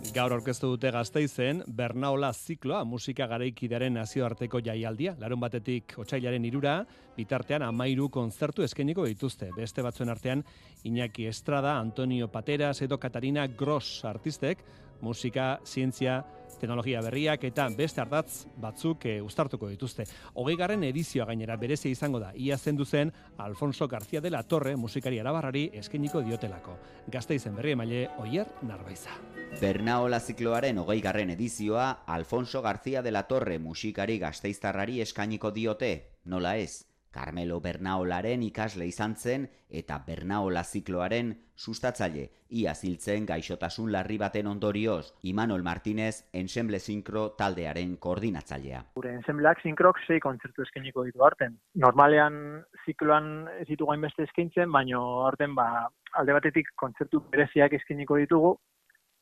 Gaur 0.10 0.34
orkestu 0.34 0.72
dute 0.72 0.90
gazteizen, 0.90 1.60
Bernaola 1.78 2.32
zikloa 2.34 2.80
musika 2.88 3.28
garaikidaren 3.30 3.94
nazioarteko 3.94 4.58
jaialdia. 4.66 5.14
Larun 5.22 5.40
batetik 5.44 5.94
otxailaren 6.02 6.48
irura, 6.50 6.80
bitartean 7.18 7.62
amairu 7.68 8.08
konzertu 8.10 8.66
eskeniko 8.66 9.06
dituzte. 9.06 9.52
Beste 9.56 9.86
batzuen 9.86 10.10
artean, 10.10 10.42
Iñaki 10.90 11.28
Estrada, 11.30 11.76
Antonio 11.78 12.28
Pateras 12.28 12.82
edo 12.82 12.98
Katarina 12.98 13.46
Gross 13.48 14.04
artistek, 14.10 14.64
musika, 15.02 15.60
zientzia, 15.66 16.24
teknologia 16.60 17.02
berriak 17.02 17.44
eta 17.48 17.68
beste 17.76 18.02
ardatz 18.02 18.46
batzuk 18.60 19.06
e, 19.06 19.16
uztartuko 19.22 19.70
dituzte. 19.72 20.06
Hogei 20.34 20.56
garren 20.60 20.84
edizioa 20.84 21.26
gainera 21.30 21.58
berezia 21.58 21.92
izango 21.92 22.20
da. 22.20 22.34
Ia 22.36 22.58
zendu 22.58 22.86
zen 22.86 23.14
Alfonso 23.38 23.88
García 23.88 24.22
de 24.22 24.30
la 24.30 24.44
Torre 24.44 24.76
musikari 24.76 25.20
arabarrari 25.20 25.70
eskeniko 25.74 26.22
diotelako. 26.22 26.78
Gazte 27.08 27.36
izen 27.36 27.56
berri 27.56 27.74
emaile, 27.78 28.10
oier 28.20 28.48
narbaiza. 28.62 29.16
Bernaola 29.62 30.20
zikloaren 30.20 30.78
hogei 30.78 31.00
garren 31.02 31.32
edizioa 31.34 32.04
Alfonso 32.06 32.62
García 32.62 33.02
de 33.02 33.12
la 33.12 33.24
Torre 33.28 33.60
musikari 33.60 34.20
gazteiztarrari 34.20 35.02
eskainiko 35.02 35.52
diote. 35.52 36.20
Nola 36.26 36.58
ez? 36.58 36.89
Carmelo 37.12 37.60
Bernaolaren 37.60 38.44
ikasle 38.46 38.86
izan 38.88 39.16
zen 39.16 39.48
eta 39.70 40.00
Bernaola 40.06 40.64
zikloaren 40.64 41.34
sustatzaile. 41.56 42.28
Ia 42.60 42.74
ziltzen 42.74 43.26
gaixotasun 43.30 43.92
larri 43.92 44.18
baten 44.18 44.48
ondorioz, 44.48 45.14
Imanol 45.24 45.64
Martinez 45.64 46.30
Ensemble 46.34 46.80
Sinkro 46.80 47.30
taldearen 47.38 47.98
koordinatzailea. 47.98 48.84
Gure 48.96 49.14
Ensembleak 49.18 49.62
Sinkrok 49.62 50.00
sei 50.08 50.20
kontzertu 50.24 50.64
eskainiko 50.66 51.04
ditu 51.08 51.26
arten. 51.26 51.58
Normalean 51.76 52.64
zikloan 52.86 53.48
ez 53.60 53.68
ditugu 53.68 53.94
hainbeste 53.94 54.24
eskaintzen, 54.30 54.72
baino 54.72 55.26
arten 55.28 55.56
ba, 55.56 55.88
alde 56.14 56.38
batetik 56.38 56.72
kontzertu 56.76 57.22
bereziak 57.32 57.74
eskainiko 57.82 58.18
ditugu, 58.22 58.56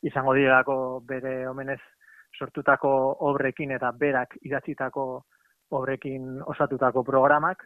izango 0.06 0.36
direlako 0.38 0.78
bere 1.08 1.40
omenez 1.50 1.80
sortutako 2.38 2.92
obrekin 3.32 3.72
eta 3.74 3.92
berak 3.92 4.38
idatzitako 4.46 5.08
obrekin 5.78 6.38
osatutako 6.46 7.04
programak, 7.04 7.64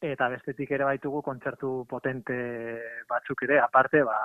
eta 0.00 0.28
bestetik 0.32 0.70
ere 0.72 0.86
baitugu 0.88 1.20
kontzertu 1.22 1.84
potente 1.88 2.36
batzuk 3.08 3.42
ere, 3.44 3.60
aparte, 3.60 4.02
ba, 4.04 4.16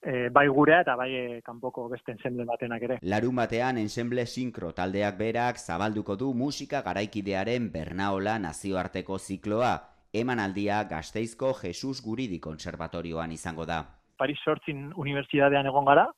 e, 0.00 0.28
bai 0.30 0.46
gurea 0.48 0.80
eta 0.80 0.94
bai 0.96 1.10
e, 1.14 1.40
kanpoko 1.44 1.88
beste 1.88 2.12
ensemble 2.12 2.46
batenak 2.48 2.82
ere. 2.82 2.98
Larun 3.02 3.36
batean 3.36 3.78
ensemble 3.78 4.24
sinkro 4.26 4.72
taldeak 4.72 5.18
berak 5.18 5.58
zabalduko 5.58 6.16
du 6.16 6.32
musika 6.34 6.82
garaikidearen 6.82 7.70
Bernaola 7.72 8.38
nazioarteko 8.38 9.18
zikloa, 9.18 9.74
emanaldia 10.12 10.84
Gasteizko 10.88 11.52
Jesus 11.62 12.00
Guridi 12.04 12.40
Konservatorioan 12.40 13.32
izango 13.32 13.66
da. 13.66 13.82
Paris 14.18 14.38
Sortzin 14.44 14.88
Unibertsitatean 14.96 15.66
egon 15.66 15.84
gara, 15.84 16.08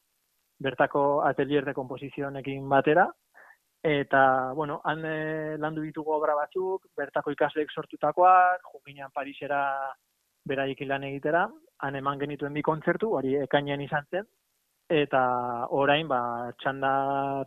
bertako 0.60 1.22
atelier 1.24 1.64
de 1.64 1.74
kompozizionekin 1.74 2.68
batera, 2.68 3.08
Eta, 3.82 4.52
bueno, 4.52 4.80
han 4.84 5.04
e, 5.04 5.56
landu 5.56 5.80
ditugu 5.80 6.12
obra 6.12 6.34
batzuk, 6.36 6.90
bertako 6.96 7.32
ikasleek 7.32 7.70
sortutakoak, 7.72 8.66
jukinean 8.74 9.12
Parisera 9.14 9.62
beraik 10.44 10.82
lan 10.84 11.06
egitera, 11.08 11.46
han 11.80 11.96
eman 11.96 12.20
genituen 12.20 12.52
bi 12.52 12.62
kontzertu, 12.62 13.14
hori 13.16 13.36
ekainean 13.40 13.80
izan 13.80 14.04
zen, 14.10 14.28
eta 14.90 15.22
orain, 15.70 16.08
ba, 16.10 16.50
txanda 16.60 16.92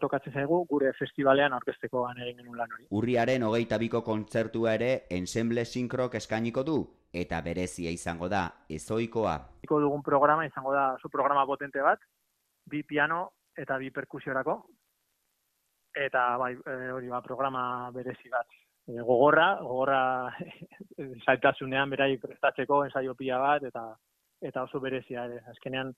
tokatzen 0.01 0.33
zaigu, 0.33 0.63
gure 0.69 0.93
festivalean 0.97 1.53
orkesteko 1.53 2.07
egin 2.15 2.39
genuen 2.39 2.57
lan 2.57 2.71
hori. 2.71 2.87
Urriaren 2.89 3.43
hogeita 3.43 3.77
biko 3.77 4.01
kontzertua 4.01 4.73
ere, 4.79 4.91
ensemble 5.11 5.65
sinkrok 5.65 6.15
eskainiko 6.15 6.63
du, 6.63 6.79
eta 7.13 7.41
berezia 7.45 7.91
izango 7.91 8.29
da, 8.29 8.47
ezoikoa. 8.69 9.37
Iko 9.67 9.79
dugun 9.85 10.01
programa 10.01 10.47
izango 10.47 10.73
da, 10.73 10.95
zu 11.01 11.13
programa 11.13 11.45
potente 11.45 11.81
bat, 11.81 12.01
bi 12.65 12.81
piano 12.87 13.27
eta 13.57 13.77
bi 13.77 13.91
perkusiorako, 13.93 14.63
eta 15.95 16.37
bai, 16.37 16.53
e, 16.55 16.91
hori 16.91 17.11
ba, 17.11 17.21
programa 17.21 17.91
berezi 17.93 18.29
bat. 18.29 18.47
E, 18.87 18.99
gogorra, 18.99 19.59
gogorra 19.61 20.01
zaitasunean 21.25 21.89
berai 21.93 22.17
prestatzeko 22.17 22.83
ensaio 22.87 23.15
pila 23.15 23.39
bat, 23.39 23.69
eta 23.69 23.87
eta 24.43 24.63
oso 24.67 24.79
berezia 24.83 25.23
ere. 25.25 25.39
Azkenean, 25.53 25.93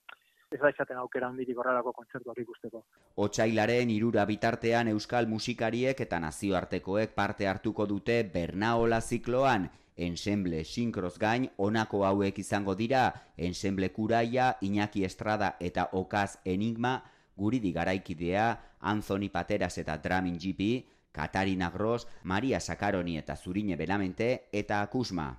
ez 0.54 0.60
da 0.62 0.70
izaten 0.70 1.00
aukera 1.02 1.30
handirik 1.32 1.58
horrelako 1.58 1.94
kontzertuak 1.98 2.38
ikusteko. 2.44 2.84
Otsailaren 3.26 3.90
irura 3.90 4.26
bitartean 4.30 4.92
euskal 4.94 5.28
musikariek 5.32 6.00
eta 6.06 6.20
nazioartekoek 6.22 7.16
parte 7.18 7.50
hartuko 7.50 7.88
dute 7.90 8.22
Bernaola 8.34 9.02
zikloan, 9.02 9.68
ensemble 9.96 10.64
sinkroz 10.64 11.16
gain 11.20 11.50
honako 11.58 12.04
hauek 12.06 12.40
izango 12.40 12.76
dira, 12.76 13.08
ensemble 13.38 13.92
kuraia, 13.96 14.56
Iñaki 14.62 15.06
Estrada 15.06 15.56
eta 15.60 15.90
Okaz 15.94 16.40
Enigma, 16.46 17.00
guridi 17.36 17.72
garaikidea, 17.72 18.48
Anthony 18.82 19.30
Pateras 19.30 19.78
eta 19.78 19.98
Dramin 19.98 20.38
GP, 20.38 20.86
Katarina 21.12 21.70
Gross, 21.72 22.08
Maria 22.24 22.60
Sakaroni 22.60 23.18
eta 23.18 23.36
Zurine 23.36 23.76
Benamente 23.76 24.50
eta 24.52 24.82
Akusma. 24.82 25.30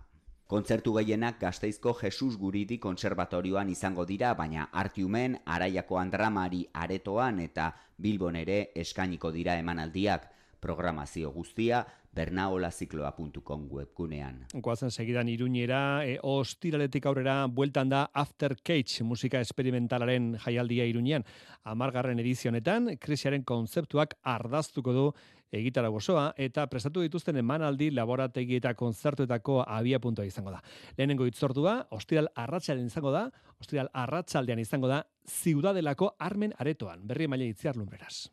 Kontzertu 0.47 0.93
gehienak 0.95 1.41
gazteizko 1.41 1.93
Jesus 1.99 2.37
Guridi 2.38 2.79
konservatorioan 2.79 3.69
izango 3.69 4.05
dira, 4.07 4.31
baina 4.38 4.69
artiumen, 4.73 5.41
araiako 5.45 5.99
andramari 5.99 6.62
aretoan 6.73 7.41
eta 7.43 7.73
Bilbon 7.99 8.37
ere 8.38 8.71
eskainiko 8.75 9.33
dira 9.35 9.59
emanaldiak. 9.59 10.31
Programazio 10.61 11.33
guztia 11.35 11.83
bernaolazikloa.com 12.16 13.68
webgunean. 13.70 14.42
Goazen 14.64 14.90
segidan 14.90 15.28
iruñera, 15.28 16.04
e, 16.08 16.16
ostiraletik 16.23 17.06
aurrera 17.06 17.46
bueltan 17.46 17.92
da 17.92 18.06
After 18.14 18.56
Cage 18.56 19.04
musika 19.04 19.40
esperimentalaren 19.44 20.35
jaialdia 20.44 20.87
iruñean. 20.88 21.26
Amargarren 21.64 22.20
edizionetan, 22.23 22.94
krisiaren 23.00 23.44
konzeptuak 23.44 24.16
ardaztuko 24.23 24.92
du 24.96 25.08
egitara 25.52 25.88
gozoa, 25.94 26.30
eta 26.37 26.66
prestatu 26.70 27.04
dituzten 27.04 27.38
emanaldi 27.40 27.90
laborategi 27.94 28.58
eta 28.58 28.75
konzertuetako 28.75 29.61
abia 29.62 30.00
puntua 30.02 30.26
izango 30.26 30.54
da. 30.54 30.62
Lehenengo 30.96 31.26
itzordua, 31.28 31.78
ostiral 31.96 32.30
arratsaldean 32.35 32.90
izango 32.90 33.12
da, 33.14 33.26
ostiral 33.61 33.92
arratsaldean 33.92 34.62
izango 34.62 34.90
da, 34.90 35.04
ziudadelako 35.26 36.16
armen 36.18 36.56
aretoan, 36.58 37.06
berri 37.06 37.28
maile 37.30 37.52
itziar 37.52 37.76
lumberaz. 37.76 38.26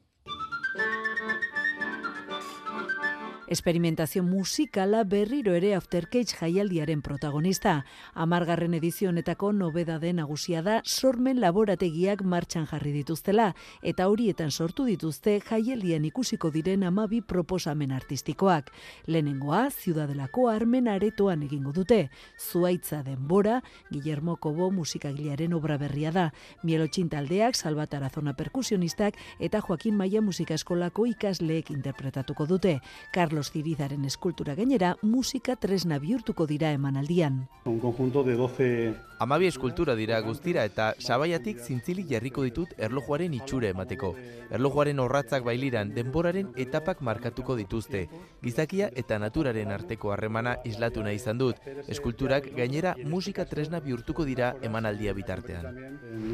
Experimentazio 3.48 4.24
musikala 4.24 5.04
berriro 5.04 5.52
ere 5.54 5.76
Aftercage 5.76 6.32
jaialdiaren 6.40 7.02
protagonista. 7.04 7.84
Amargarren 8.14 8.74
edizionetako 8.74 9.52
nobeda 9.52 9.98
den 10.00 10.16
nagusia 10.16 10.62
da 10.64 10.78
sormen 10.86 11.42
laborategiak 11.44 12.24
martxan 12.24 12.66
jarri 12.72 12.94
dituztela, 12.96 13.50
eta 13.82 14.08
horietan 14.08 14.50
sortu 14.52 14.86
dituzte 14.88 15.42
jaialdian 15.44 16.06
ikusiko 16.08 16.52
diren 16.56 16.86
amabi 16.88 17.20
proposamen 17.20 17.92
artistikoak. 17.92 18.72
Lehenengoa, 19.08 19.68
ziudadelako 19.72 20.48
armen 20.48 20.88
aretoan 20.88 21.44
egingo 21.44 21.74
dute. 21.76 22.10
Zuaitza 22.40 23.04
denbora, 23.04 23.60
Guillermo 23.92 24.38
Kobo 24.38 24.72
musikagilearen 24.72 25.54
obra 25.54 25.78
berria 25.78 26.12
da. 26.16 26.30
Mielotxin 26.64 27.10
taldeak, 27.10 27.60
Salvatara 27.60 28.10
Zona 28.10 28.34
perkusionistak 28.34 29.20
eta 29.40 29.60
Joaquin 29.62 29.98
Maia 30.00 30.22
musika 30.22 30.56
eskolako 30.56 31.06
ikasleek 31.12 31.72
interpretatuko 31.76 32.48
dute. 32.48 32.80
Carlos 33.12 33.33
Carlos 33.34 33.50
Zirizaren 33.50 34.06
eskultura 34.06 34.54
gainera, 34.54 34.92
musika 35.02 35.56
tresna 35.58 35.98
bihurtuko 35.98 36.46
dira 36.46 36.70
emanaldian. 36.72 37.48
Un 37.66 37.80
conjunto 37.80 38.22
de 38.24 38.36
12... 38.38 38.94
Amabi 39.26 39.48
eskultura 39.48 39.96
dira 39.98 40.20
guztira 40.22 40.66
eta 40.70 40.92
sabaiatik 41.00 41.58
zintzilik 41.58 42.06
jarriko 42.12 42.44
ditut 42.46 42.76
erlojuaren 42.78 43.34
itxure 43.34 43.72
emateko. 43.74 44.12
Erlojuaren 44.54 45.02
horratzak 45.02 45.48
bailiran 45.48 45.96
denboraren 45.96 46.52
etapak 46.66 47.02
markatuko 47.02 47.56
dituzte. 47.58 48.04
Gizakia 48.44 48.92
eta 48.94 49.18
naturaren 49.18 49.74
arteko 49.74 50.14
harremana 50.14 50.60
islatu 50.64 51.02
nahi 51.02 51.18
izan 51.18 51.42
dut. 51.42 51.58
Eskulturak 51.88 52.52
gainera 52.54 52.94
musika 53.16 53.48
tresna 53.50 53.82
bihurtuko 53.82 54.30
dira 54.30 54.54
emanaldia 54.62 55.18
bitartean. 55.18 55.74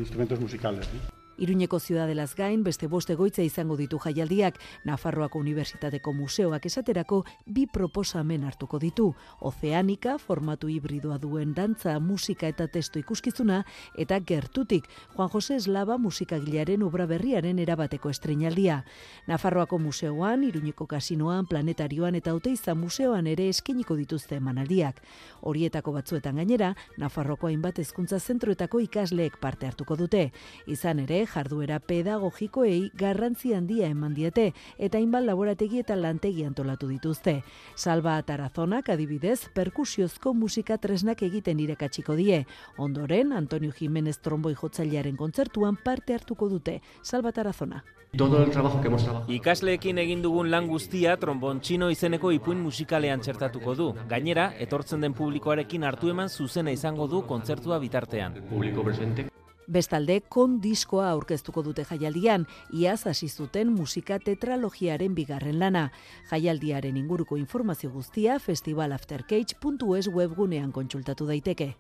Instrumentos 0.04 0.42
musicales. 0.42 0.92
Iruñeko 1.40 1.80
ziudadelaz 1.80 2.36
gain, 2.36 2.66
beste 2.66 2.88
boste 2.92 3.16
goitza 3.16 3.42
izango 3.48 3.78
ditu 3.80 3.96
jaialdiak, 4.04 4.58
Nafarroako 4.84 5.40
Unibertsitateko 5.40 6.12
Museoak 6.14 6.66
esaterako 6.68 7.22
bi 7.46 7.64
proposamen 7.66 8.44
hartuko 8.44 8.80
ditu. 8.80 9.14
Ozeanika, 9.40 10.18
formatu 10.20 10.68
hibridoa 10.68 11.16
duen 11.18 11.54
dantza, 11.56 11.94
musika 12.04 12.50
eta 12.52 12.68
testo 12.68 13.00
ikuskizuna, 13.00 13.62
eta 13.96 14.20
gertutik, 14.20 14.90
Juan 15.16 15.30
Jose 15.30 15.56
Eslaba 15.56 15.98
musikagilearen 15.98 16.84
obra 16.84 17.06
berriaren 17.08 17.60
erabateko 17.64 18.12
estrenaldia. 18.12 18.84
Nafarroako 19.28 19.80
Museoan, 19.80 20.44
Iruñeko 20.44 20.90
Kasinoan, 20.92 21.48
Planetarioan 21.48 22.20
eta 22.20 22.36
Oteiza 22.36 22.76
Museoan 22.76 23.28
ere 23.32 23.48
eskeniko 23.48 23.96
dituzte 23.96 24.36
emanaldiak. 24.44 25.00
Horietako 25.40 25.96
batzuetan 25.96 26.36
gainera, 26.36 26.74
Nafarroako 26.98 27.48
hainbat 27.48 27.80
hezkuntza 27.80 28.20
zentroetako 28.20 28.84
ikasleek 28.84 29.40
parte 29.40 29.72
hartuko 29.72 29.96
dute. 29.96 30.34
Izan 30.68 31.00
ere, 31.08 31.29
jarduera 31.30 31.80
pedagogikoei 31.80 32.92
garrantzi 32.98 33.54
handia 33.54 33.88
eman 33.88 34.16
diete 34.18 34.50
eta 34.78 34.98
hainbat 34.98 35.24
laborategi 35.28 35.80
eta 35.84 35.96
lantegi 35.96 36.44
antolatu 36.48 36.90
dituzte. 36.90 37.44
Salba 37.76 38.18
Atarazonak 38.18 38.90
adibidez 38.90 39.50
perkusiozko 39.56 40.34
musika 40.34 40.78
tresnak 40.78 41.24
egiten 41.24 41.60
irekatsiko 41.60 42.18
die. 42.20 42.46
Ondoren 42.78 43.32
Antonio 43.34 43.72
Jimenez 43.72 44.18
tromboi 44.20 44.56
jotzailearen 44.56 45.16
kontzertuan 45.18 45.78
parte 45.84 46.14
hartuko 46.14 46.50
dute. 46.50 46.82
Salba 47.04 47.32
Tarazona. 47.32 47.84
Todo 48.18 48.44
el 48.44 48.50
trabajo 48.50 48.82
que 48.82 48.88
hemos 48.88 49.04
trabajado. 49.04 49.32
Ikasleekin 49.32 50.00
egin 50.02 50.24
dugun 50.24 50.50
lan 50.50 50.66
guztia 50.68 51.16
trombon 51.22 51.60
txino 51.62 51.92
izeneko 51.94 52.32
ipuin 52.34 52.58
musikalean 52.58 53.22
txertatuko 53.22 53.76
du. 53.78 53.90
Gainera, 54.10 54.50
etortzen 54.58 55.06
den 55.06 55.14
publikoarekin 55.14 55.86
hartu 55.86 56.10
eman 56.10 56.30
zuzena 56.30 56.74
izango 56.74 57.08
du 57.08 57.22
kontzertua 57.30 57.78
bitartean. 57.78 58.42
Publiko 58.50 58.84
presente. 58.84 59.30
Bestalde, 59.70 60.16
kon 60.34 60.56
diskoa 60.64 61.12
aurkeztuko 61.14 61.62
dute 61.62 61.84
jaialdian, 61.86 62.48
iaz 62.74 63.04
hasi 63.06 63.28
zuten 63.30 63.70
musika 63.70 64.18
tetralogiaren 64.20 65.14
bigarren 65.14 65.60
lana. 65.62 65.92
Jaialdiaren 66.32 66.98
inguruko 66.98 67.38
informazio 67.38 67.92
guztia 67.94 68.40
festivalaftercage.es 68.40 70.10
webgunean 70.10 70.72
kontsultatu 70.72 71.28
daiteke. 71.30 71.76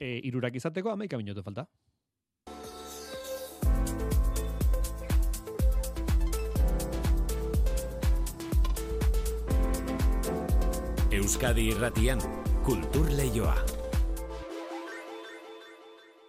E, 0.00 0.18
irurak 0.24 0.58
izateko, 0.58 0.90
amaika 0.90 1.18
minutu 1.18 1.42
falta. 1.46 1.66
Euskadi 11.18 11.70
irratian, 11.72 12.20
Kultur 12.68 13.08
Leioa. 13.16 13.54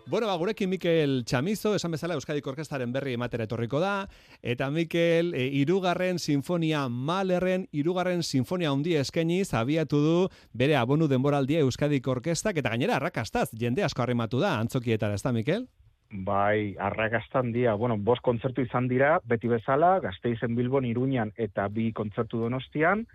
Bueno, 0.08 0.28
ba, 0.28 0.36
gurekin 0.40 0.70
Mikel 0.70 1.26
Chamizo, 1.26 1.74
esan 1.76 1.92
bezala 1.92 2.16
Euskadi 2.16 2.40
Orkestaren 2.48 2.94
berri 2.96 3.18
ematera 3.18 3.44
etorriko 3.44 3.82
da, 3.84 4.08
eta 4.42 4.70
Mikel, 4.72 5.34
e, 5.36 5.50
irugarren 5.60 6.16
sinfonia 6.16 6.86
malerren, 6.88 7.66
irugarren 7.76 8.24
sinfonia 8.24 8.72
hundi 8.72 8.96
eskeniz, 8.96 9.54
abiatu 9.54 10.00
du 10.00 10.14
bere 10.54 10.78
abonu 10.80 11.10
denboraldia 11.12 11.60
Euskadi 11.60 12.00
Orkestak, 12.08 12.56
eta 12.56 12.72
gainera 12.72 12.96
arrakastaz, 12.96 13.50
jende 13.52 13.84
asko 13.84 14.06
harrematu 14.06 14.40
da, 14.40 14.54
antzokietara, 14.62 15.20
ez 15.20 15.24
da, 15.24 15.34
Mikel? 15.36 15.68
Bai, 16.10 16.78
arrakastan 16.80 17.52
dia, 17.52 17.74
bueno, 17.76 17.98
bost 17.98 18.24
kontzertu 18.24 18.64
izan 18.64 18.88
dira, 18.88 19.18
beti 19.26 19.52
bezala, 19.52 19.98
gazteizen 20.00 20.56
Bilbon, 20.56 20.88
Iruñan 20.88 21.36
eta 21.36 21.68
bi 21.68 21.92
kontzertu 21.92 22.40
donostian, 22.48 23.10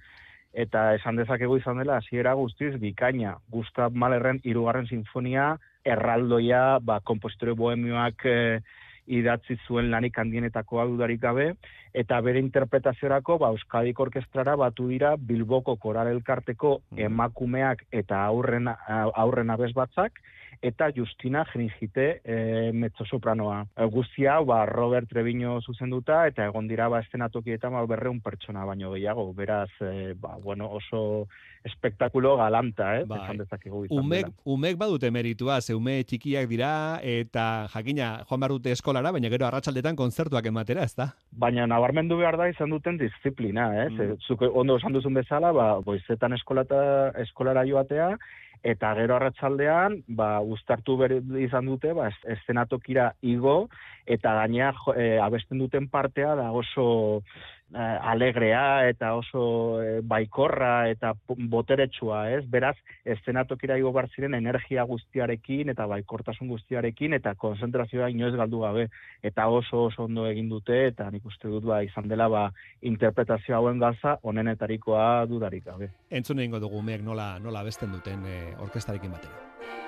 eta 0.54 0.94
esan 0.94 1.18
dezakegu 1.18 1.58
izan 1.58 1.80
dela 1.82 1.98
hasiera 1.98 2.34
guztiz 2.38 2.74
bikaina 2.80 3.36
Gustav 3.50 3.92
Mahlerren 3.92 4.40
hirugarren 4.44 4.86
sinfonia 4.86 5.54
erraldoia 5.84 6.78
ba 6.80 7.00
konpositore 7.00 7.52
bohemioak 7.58 8.24
e, 8.24 8.36
idatzi 9.06 9.58
zuen 9.66 9.90
lanik 9.90 10.18
handienetako 10.18 10.86
dudarik 10.94 11.20
gabe 11.20 11.50
eta 11.92 12.20
bere 12.20 12.40
interpretaziorako 12.40 13.38
ba 13.38 13.50
Euskadik 13.52 14.00
orkestrara 14.00 14.56
batu 14.56 14.88
dira 14.88 15.16
Bilboko 15.18 15.76
koral 15.76 16.08
elkarteko 16.08 16.78
mm. 16.90 17.02
emakumeak 17.08 17.84
eta 17.92 18.24
aurren 18.24 18.70
aurren 18.88 19.50
abes 19.50 19.74
batzak 19.74 20.22
eta 20.64 20.88
Justina 20.96 21.44
Gringite 21.52 22.20
e, 22.24 22.72
mezzosopranoa. 22.72 23.66
E, 23.76 23.84
guztia, 23.92 24.38
ba, 24.40 24.64
Robert 24.66 25.10
Treviño 25.10 25.58
zuzenduta, 25.60 26.24
eta 26.30 26.46
egon 26.48 26.68
dira 26.70 26.88
ba, 26.88 27.02
estenatokietan 27.04 27.76
ba, 27.76 27.84
berreun 27.90 28.22
pertsona 28.24 28.64
baino 28.64 28.94
gehiago. 28.94 29.26
Beraz, 29.36 29.68
e, 29.84 30.14
ba, 30.16 30.38
bueno, 30.42 30.70
oso 30.72 31.28
espektakulo 31.64 32.36
galanta, 32.36 32.90
eh? 32.98 33.04
Bai. 33.08 33.20
Umek, 33.90 34.30
umek 34.44 34.78
badute 34.80 35.10
meritua, 35.12 35.60
ze 35.60 35.76
ume 35.76 35.98
txikiak 36.04 36.48
dira, 36.48 36.70
eta 37.00 37.66
jakina, 37.72 38.10
joan 38.28 38.42
behar 38.44 38.54
dute 38.56 38.72
eskolara, 38.76 39.12
baina 39.12 39.32
gero 39.32 39.48
arratsaldetan 39.48 39.96
kontzertuak 39.96 40.48
ematera, 40.48 40.84
ez 40.84 40.96
da? 40.96 41.10
Baina 41.32 41.66
nabarmendu 41.68 42.18
behar 42.20 42.36
da 42.40 42.48
izan 42.52 42.72
duten 42.72 43.00
disiplina, 43.00 43.70
eh? 43.84 43.88
Mm. 43.90 44.16
Ze, 44.24 44.48
ondo 44.48 44.76
esan 44.80 44.96
duzun 44.96 45.16
bezala, 45.20 45.52
ba, 45.56 45.68
boizetan 45.84 46.36
eskolata, 46.36 46.80
eskolara 47.24 47.64
joatea, 47.68 48.14
eta 48.64 48.94
gero 48.96 49.18
arratsaldean 49.18 49.98
ba 50.08 50.40
uztartu 50.40 50.96
ber 50.96 51.18
izan 51.42 51.68
dute 51.68 51.92
ba 51.92 52.08
eszenatokira 52.36 53.10
igo 53.20 53.68
eta 54.06 54.32
gainea 54.40 54.72
e, 54.96 55.18
abesten 55.20 55.60
duten 55.60 55.88
partea 55.92 56.34
da 56.40 56.50
oso 56.52 56.86
eh, 57.20 57.22
alegrea 57.74 58.88
eta 58.88 59.14
oso 59.18 59.82
eh, 59.82 60.00
baikorra 60.02 60.88
eta 60.90 61.12
boteretsua, 61.26 62.30
ez? 62.36 62.42
Beraz, 62.50 62.76
eszenatokira 63.04 63.76
igo 63.78 63.92
bar 63.92 64.08
ziren 64.14 64.34
energia 64.34 64.84
guztiarekin 64.88 65.72
eta 65.74 65.86
baikortasun 65.90 66.48
guztiarekin 66.48 67.18
eta 67.18 67.34
konzentrazioa 67.34 68.10
inoiz 68.14 68.34
galdu 68.38 68.60
gabe 68.64 68.88
eta 69.22 69.48
oso 69.48 69.84
oso 69.88 70.04
ondo 70.04 70.26
egin 70.30 70.48
dute 70.48 70.86
eta 70.88 71.10
nik 71.10 71.26
uste 71.26 71.48
dut 71.48 71.64
ba 71.64 71.82
izan 71.82 72.08
dela 72.08 72.28
ba 72.28 72.44
interpretazio 72.82 73.56
hauen 73.56 73.78
gaza 73.78 74.18
honenetarikoa 74.22 75.26
dudarik 75.26 75.64
gabe. 75.64 75.90
Entzun 76.10 76.38
egingo 76.38 76.60
dugu 76.60 76.82
meek 76.82 77.02
nola 77.02 77.38
nola 77.38 77.64
besten 77.64 77.92
duten 77.92 78.24
e, 78.26 78.38
orkestarekin 78.60 79.12
batera. 79.12 79.83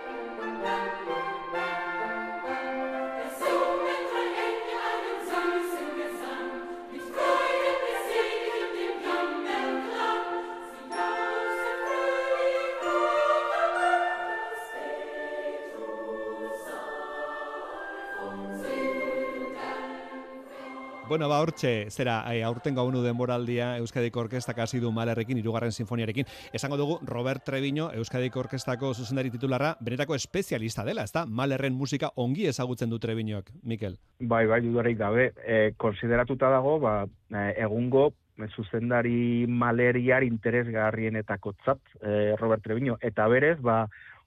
Bueno, 21.09 21.29
ba, 21.29 21.39
hortxe, 21.39 21.87
zera, 21.95 22.17
e, 22.35 22.41
aurten 22.43 22.75
gaunu 22.75 22.99
denboraldia 23.05 23.77
Euskadiko 23.79 24.25
Orkestak 24.25 24.59
hasi 24.59 24.81
du 24.83 24.91
malerrekin, 24.91 25.39
irugarren 25.39 25.71
sinfoniarekin. 25.71 26.27
Esango 26.53 26.77
dugu, 26.81 26.97
Robert 27.07 27.45
Treviño, 27.47 27.93
Euskadiko 27.95 28.41
Orkestako 28.43 28.91
zuzendari 28.93 29.31
titularra, 29.31 29.77
benetako 29.79 30.17
espezialista 30.19 30.83
dela, 30.83 31.05
ezta? 31.07 31.23
Malerren 31.27 31.77
musika 31.79 32.11
ongi 32.17 32.49
ezagutzen 32.51 32.91
du 32.91 32.99
Treviñoak, 32.99 33.53
Mikel. 33.63 33.95
Bai, 34.19 34.49
bai, 34.51 34.61
dudarik 34.65 34.99
gabe, 34.99 35.29
e, 35.47 35.61
konsideratuta 35.79 36.51
dago, 36.51 36.81
ba, 36.83 36.97
e, 37.31 37.47
egungo 37.69 38.09
zuzendari 38.57 39.47
maleriar 39.47 40.27
interesgarrienetako 40.27 41.55
tzat, 41.63 41.79
e, 42.03 42.35
Robert 42.35 42.67
Treviño, 42.67 42.99
eta 43.01 43.31
berez, 43.31 43.61
ba, 43.63 43.85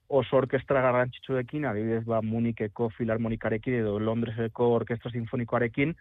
oso 0.10 0.40
orkestra 0.40 0.82
garrantzitsuekin, 0.82 1.68
adibidez, 1.70 2.06
ba, 2.08 2.24
Munikeko 2.26 2.90
Filarmonikarekin 2.96 3.82
edo 3.84 4.00
Londreseko 4.00 4.72
Orkestra 4.80 5.12
Sinfonikoarekin, 5.12 5.94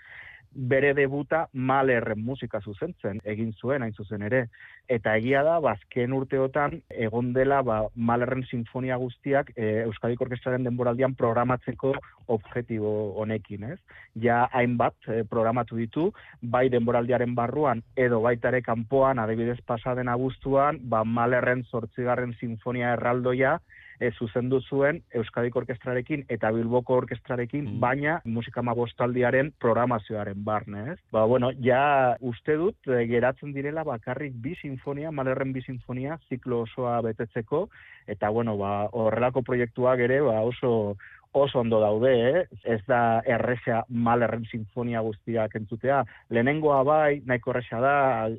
bere 0.52 0.92
debuta 0.94 1.46
Malerren 1.52 2.20
musika 2.24 2.60
zuzentzen 2.60 3.20
egin 3.24 3.52
zuen 3.60 3.82
hain 3.82 3.94
zuzen 3.94 4.22
ere 4.22 4.46
eta 4.88 5.14
egia 5.20 5.42
da 5.44 5.58
bazken 5.60 6.12
urteotan 6.16 6.78
egon 6.90 7.32
dela 7.32 7.60
ba, 7.62 7.78
Malerren 7.94 8.44
sinfonia 8.50 8.96
guztiak 8.96 9.52
e, 9.56 9.84
Euskadiko 9.84 10.24
Orkestraren 10.24 10.64
denboraldian 10.64 11.14
programatzeko 11.14 11.92
objektibo 12.28 12.92
honekin, 13.20 13.64
ez? 13.72 13.78
Ja 14.16 14.46
hainbat 14.52 14.96
e, 15.08 15.22
programatu 15.28 15.76
ditu 15.76 16.08
bai 16.42 16.68
denboraldiaren 16.72 17.34
barruan 17.34 17.82
edo 17.96 18.20
baitare 18.24 18.62
kanpoan 18.62 19.18
adibidez 19.18 19.58
pasaden 19.66 20.08
abuztuan 20.08 20.80
ba 20.82 21.04
Malerren 21.04 21.64
8. 21.72 22.32
sinfonia 22.40 22.94
erraldoia 22.96 23.58
e, 24.00 24.10
zuzendu 24.12 24.60
zuen 24.60 25.02
Euskadiko 25.14 25.60
Orkestrarekin 25.62 26.24
eta 26.28 26.50
Bilboko 26.54 26.96
Orkestrarekin, 27.02 27.64
mm. 27.64 27.80
baina 27.82 28.18
musika 28.24 28.62
mabostaldiaren 28.62 29.52
programazioaren 29.60 30.42
barne, 30.44 30.84
ez? 30.94 30.98
Ba, 31.12 31.24
bueno, 31.26 31.50
ja 31.64 32.16
uste 32.20 32.56
dut 32.60 32.90
e, 32.90 33.04
geratzen 33.10 33.52
direla 33.56 33.84
bakarrik 33.88 34.36
bi 34.42 34.54
sinfonia, 34.60 35.12
malerren 35.14 35.52
bi 35.52 35.62
sinfonia, 35.66 36.18
ziklo 36.28 36.62
osoa 36.66 37.00
betetzeko, 37.06 37.66
eta 38.08 38.30
bueno, 38.34 38.56
ba, 38.60 38.72
horrelako 38.92 39.44
proiektuak 39.46 40.00
ere, 40.08 40.20
ba, 40.24 40.40
oso 40.46 40.96
oso 41.32 41.60
ondo 41.60 41.80
daude, 41.80 42.12
eh? 42.30 42.46
ez 42.64 42.80
da 42.88 43.20
erresa 43.26 43.82
malerren 43.88 44.44
sinfonia 44.50 45.00
guztiak 45.04 45.54
entzutea. 45.60 46.02
Lehenengoa 46.30 46.82
bai, 46.86 47.20
nahiko 47.26 47.52
erresa 47.52 47.80
da, 47.84 47.94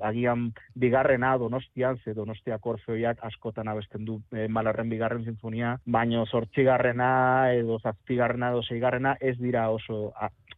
agian 0.10 0.49
bigarrena 0.80 1.36
donostian, 1.38 1.99
ze 2.04 2.13
donostiak 2.17 2.65
orfeoiak 2.65 3.23
askotan 3.30 3.67
abesten 3.67 4.06
du 4.06 4.19
eh, 4.34 4.47
malerren 4.47 4.89
bigarren 4.89 5.25
sinfonia, 5.25 5.78
baino 5.86 6.25
sortxigarrena 6.25 7.54
edo 7.54 7.80
zazpigarrena 7.80 8.52
edo 8.54 8.63
zeigarrena 8.63 9.15
ez 9.19 9.38
dira 9.38 9.69
oso 9.69 10.13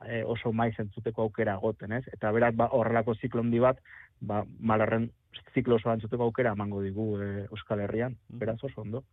eh, 0.07 0.23
oso 0.25 0.53
maiz 0.53 0.75
entzuteko 0.79 1.27
aukera 1.27 1.55
goten, 1.61 1.97
ez? 1.99 2.05
Eta 2.13 2.31
berak 2.31 2.55
ba, 2.55 2.69
horrelako 2.71 3.15
ziklondi 3.15 3.59
bat, 3.59 3.81
ba, 4.21 4.43
malerren 4.59 5.09
ziklo 5.53 5.75
oso 5.75 5.91
entzuteko 5.91 6.29
aukera 6.29 6.55
emango 6.55 6.81
digu 6.81 7.07
eh, 7.21 7.47
Euskal 7.51 7.83
Herrian, 7.83 8.15
mm. 8.15 8.39
beraz 8.39 8.59
oso 8.63 8.81
ondo. 8.81 9.03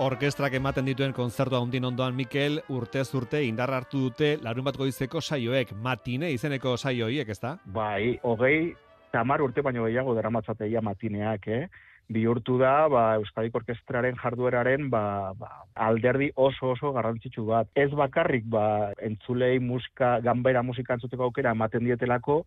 Orkestrak 0.00 0.54
ematen 0.56 0.86
dituen 0.88 1.12
konzertu 1.12 1.58
handin 1.58 1.84
ondoan 1.84 2.14
Mikel 2.16 2.62
urte 2.72 3.02
urte 3.18 3.42
indar 3.44 3.70
hartu 3.76 4.06
dute 4.06 4.38
larun 4.40 4.64
bat 4.64 4.76
goizeko 4.76 5.20
saioek, 5.20 5.74
matine 5.76 6.30
izeneko 6.32 6.76
saioiek, 6.76 7.28
ezta? 7.28 7.58
Bai, 7.66 8.18
hogei, 8.22 8.74
tamar 9.12 9.42
urte 9.42 9.60
baino 9.60 9.84
gehiago 9.84 10.14
deramatzateia 10.16 10.80
matineak, 10.80 11.48
eh? 11.48 11.68
bihurtu 12.10 12.56
da 12.58 12.88
ba, 12.90 13.02
Euskadiko 13.20 13.60
Orkestraren 13.60 14.16
jardueraren 14.18 14.88
ba, 14.90 15.32
ba, 15.38 15.50
alderdi 15.74 16.30
oso 16.34 16.72
oso 16.72 16.90
garrantzitsu 16.96 17.44
bat. 17.52 17.68
Ez 17.76 17.90
bakarrik 17.92 18.48
ba, 18.50 18.64
entzulei 18.98 19.60
musika, 19.60 20.16
ganbera 20.24 20.64
musika 20.66 20.96
entzuteko 20.96 21.28
aukera 21.28 21.52
ematen 21.54 21.84
dietelako, 21.86 22.40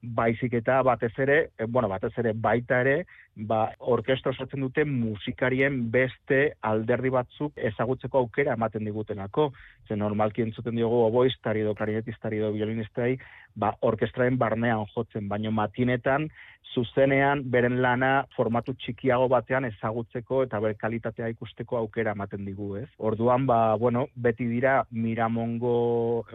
baizik 0.00 0.54
eta 0.56 0.80
batez 0.82 1.12
ere, 1.18 1.50
eh, 1.58 1.66
bueno, 1.68 1.88
batez 1.88 2.12
ere 2.18 2.32
baita 2.32 2.80
ere, 2.80 3.04
ba, 3.36 3.60
orkestra 3.78 4.32
osatzen 4.34 4.60
dute 4.64 4.84
musikarien 4.84 5.80
beste 5.90 6.40
alderdi 6.66 7.10
batzuk 7.14 7.58
ezagutzeko 7.70 8.18
aukera 8.18 8.56
ematen 8.58 8.84
digutenako. 8.84 9.50
Ze 9.88 9.96
normalki 9.96 10.42
entzuten 10.42 10.76
diogu 10.76 11.04
oboistari 11.06 11.64
edo 11.64 11.74
klarinetistari 11.74 12.38
edo 12.38 12.52
violinistari, 12.52 13.18
ba, 13.54 13.74
orkestraen 13.80 14.38
barnean 14.38 14.86
jotzen, 14.94 15.28
baino 15.28 15.50
matinetan 15.50 16.28
zuzenean 16.74 17.42
beren 17.50 17.80
lana 17.82 18.10
formatu 18.36 18.74
txikiago 18.78 19.26
batean 19.32 19.66
ezagutzeko 19.66 20.44
eta 20.46 20.60
ber 20.62 20.76
kalitatea 20.78 21.30
ikusteko 21.32 21.78
aukera 21.80 22.14
ematen 22.14 22.44
digu, 22.46 22.76
ez? 22.78 22.86
Orduan, 22.98 23.46
ba, 23.48 23.74
bueno, 23.80 24.06
beti 24.14 24.46
dira 24.46 24.76
Miramongo 24.90 25.72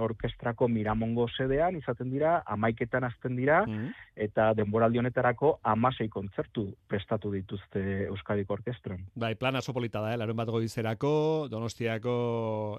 orkestrako 0.07 0.67
Miramongo 0.67 1.27
sedean 1.37 1.79
izaten 1.79 2.11
dira, 2.11 2.41
amaiketan 2.45 3.07
azten 3.07 3.39
dira, 3.39 3.61
mm. 3.65 3.93
eta 4.27 4.51
denboraldi 4.57 4.99
honetarako 4.99 5.59
amasei 5.63 6.09
kontzertu 6.11 6.67
prestatu 6.95 7.31
dituzte 7.33 7.81
Euskadiko 8.07 8.55
Orkestran. 8.55 9.03
Bai, 9.19 9.33
plana 9.39 9.61
sopolita 9.61 10.01
da, 10.03 10.13
eh? 10.13 10.19
larun 10.19 10.37
bat 10.39 10.51
goizerako, 10.53 11.11
Donostiako 11.51 12.15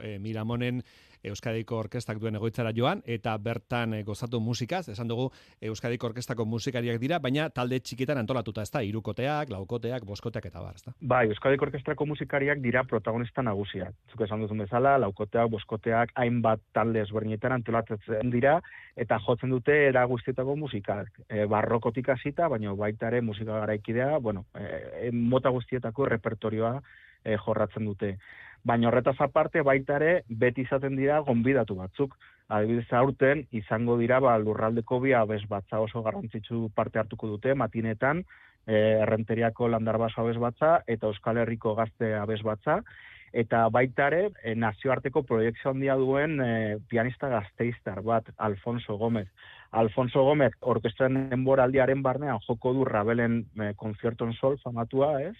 eh, 0.02 0.16
Miramonen 0.22 0.80
Euskadiko 1.24 1.78
Orkestak 1.78 2.18
duen 2.20 2.36
egoitzara 2.38 2.72
joan, 2.76 3.02
eta 3.06 3.36
bertan 3.38 3.94
e, 3.94 4.02
gozatu 4.06 4.40
musikaz, 4.40 4.88
esan 4.92 5.08
dugu 5.08 5.30
Euskadiko 5.60 6.10
Orkestako 6.10 6.44
musikariak 6.44 7.00
dira, 7.00 7.18
baina 7.22 7.48
talde 7.50 7.80
txikitan 7.80 8.18
antolatuta 8.18 8.62
ez 8.62 8.70
da, 8.70 8.82
irukoteak, 8.82 9.50
laukoteak, 9.50 10.04
boskoteak 10.06 10.48
eta 10.50 10.62
bar, 10.62 10.76
ez 10.76 10.86
da? 10.86 10.94
Bai, 11.00 11.26
Euskadiko 11.28 11.66
Orkestrako 11.68 12.06
musikariak 12.06 12.60
dira 12.64 12.84
protagonista 12.84 13.42
nagusiak. 13.42 13.94
Zuk 14.12 14.24
esan 14.26 14.44
duzun 14.44 14.64
bezala, 14.64 14.96
laukoteak, 15.02 15.50
boskoteak, 15.50 16.14
hainbat 16.22 16.62
talde 16.76 17.02
ezberdinetan 17.04 17.56
antolatzen 17.58 18.32
dira, 18.32 18.58
eta 18.96 19.18
jotzen 19.26 19.52
dute 19.52 19.76
era 19.88 20.04
guztietako 20.08 20.56
musikak. 20.56 21.10
E, 21.28 21.44
barrokotik 21.50 22.08
hasita, 22.14 22.48
baina 22.52 22.74
baita 22.76 23.10
ere 23.10 23.20
musika 23.20 23.60
garaikidea, 23.60 24.18
bueno, 24.18 24.46
e, 24.54 25.10
mota 25.12 25.52
guztietako 25.54 26.08
repertorioa 26.16 26.74
e, 27.24 27.36
jorratzen 27.36 27.86
dute 27.88 28.16
baina 28.66 28.88
horretaz 28.88 29.16
aparte 29.22 29.62
baita 29.62 29.96
ere 30.00 30.12
beti 30.42 30.64
izaten 30.66 30.96
dira 30.98 31.20
gonbidatu 31.26 31.76
batzuk. 31.78 32.16
Adibidez 32.48 32.92
aurten 32.94 33.44
izango 33.60 33.96
dira 33.98 34.18
ba 34.22 34.36
lurraldeko 34.38 34.98
bi 35.02 35.14
abes 35.14 35.42
batza 35.50 35.80
oso 35.82 36.02
garrantzitsu 36.02 36.68
parte 36.74 36.98
hartuko 37.02 37.30
dute 37.34 37.54
matinetan, 37.54 38.22
errenteriako 38.66 39.68
landarbaso 39.70 40.20
abes 40.20 40.38
batza 40.42 40.80
eta 40.86 41.06
Euskal 41.06 41.38
Herriko 41.38 41.74
gazte 41.78 42.14
abes 42.18 42.42
batza 42.42 42.80
eta 43.36 43.66
baita 43.72 44.06
ere 44.08 44.22
e, 44.42 44.54
nazioarteko 44.56 45.22
proiektzio 45.28 45.72
handia 45.72 45.96
duen 46.00 46.40
e, 46.40 46.50
pianista 46.88 47.28
gazteiztar 47.28 48.00
bat 48.06 48.30
Alfonso 48.48 48.96
Gómez. 48.96 49.28
Alfonso 49.76 50.22
Gómez 50.24 50.52
orkestran 50.60 51.18
denboraldiaren 51.30 52.00
barnean 52.02 52.40
joko 52.46 52.72
du 52.72 52.86
Rabelen 52.88 53.42
e, 53.60 53.72
konzerton 53.76 54.32
sol 54.38 54.56
famatua, 54.62 55.10
ez? 55.20 55.34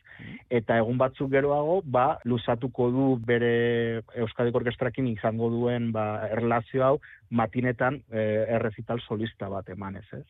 Eta 0.51 0.77
egun 0.83 0.99
batzuk 1.01 1.31
geroago, 1.33 1.79
ba, 1.85 2.19
luzatuko 2.29 2.91
du 2.93 3.07
bere 3.31 4.03
Euskadiko 4.27 4.61
orkestrakin 4.61 5.09
izango 5.15 5.49
duen 5.55 5.89
ba, 5.97 6.27
erlazio 6.37 6.85
hau 6.85 6.97
matinetan 7.31 8.03
e, 8.11 8.27
errezital 8.59 9.01
solista 9.09 9.49
bat 9.53 9.73
emanez, 9.73 10.05
ez? 10.21 10.27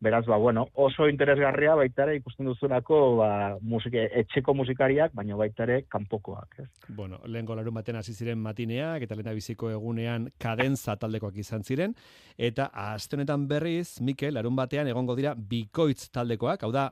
Beraz, 0.00 0.24
ba, 0.24 0.38
bueno, 0.38 0.62
oso 0.80 1.06
interesgarria 1.10 1.74
baita 1.76 2.06
ere 2.06 2.14
ikusten 2.16 2.46
duzunako 2.48 2.98
ba, 3.18 3.32
musike, 3.60 4.06
etxeko 4.22 4.54
musikariak, 4.56 5.12
baina 5.12 5.36
baita 5.36 5.66
ere 5.66 5.82
kanpokoak. 5.92 6.54
Ez? 6.62 6.68
Bueno, 6.96 7.18
lehen 7.28 7.44
golarun 7.44 7.76
baten 7.76 7.98
hasi 8.00 8.14
ziren 8.14 8.40
matineak, 8.40 9.04
eta 9.04 9.18
lehen 9.18 9.36
biziko 9.36 9.68
egunean 9.68 10.30
kadenza 10.40 10.94
taldekoak 10.96 11.36
izan 11.42 11.68
ziren, 11.68 11.92
eta 12.38 12.70
astenetan 12.72 13.44
berriz, 13.50 14.00
Mikel, 14.00 14.32
larun 14.38 14.56
batean 14.56 14.88
egongo 14.88 15.18
dira 15.18 15.34
bikoitz 15.36 16.08
taldekoak, 16.08 16.64
hau 16.64 16.72
da, 16.72 16.86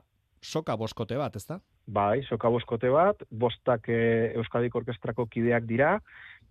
soka 0.45 0.77
boskote 0.77 1.17
bat, 1.17 1.35
ezta? 1.35 1.57
Bai, 1.89 2.21
soka 2.29 2.53
boskote 2.53 2.93
bat, 2.93 3.25
bostak 3.31 3.89
e, 3.89 4.35
Euskadiko 4.37 4.83
Orkestrako 4.83 5.25
kideak 5.33 5.65
dira, 5.65 5.95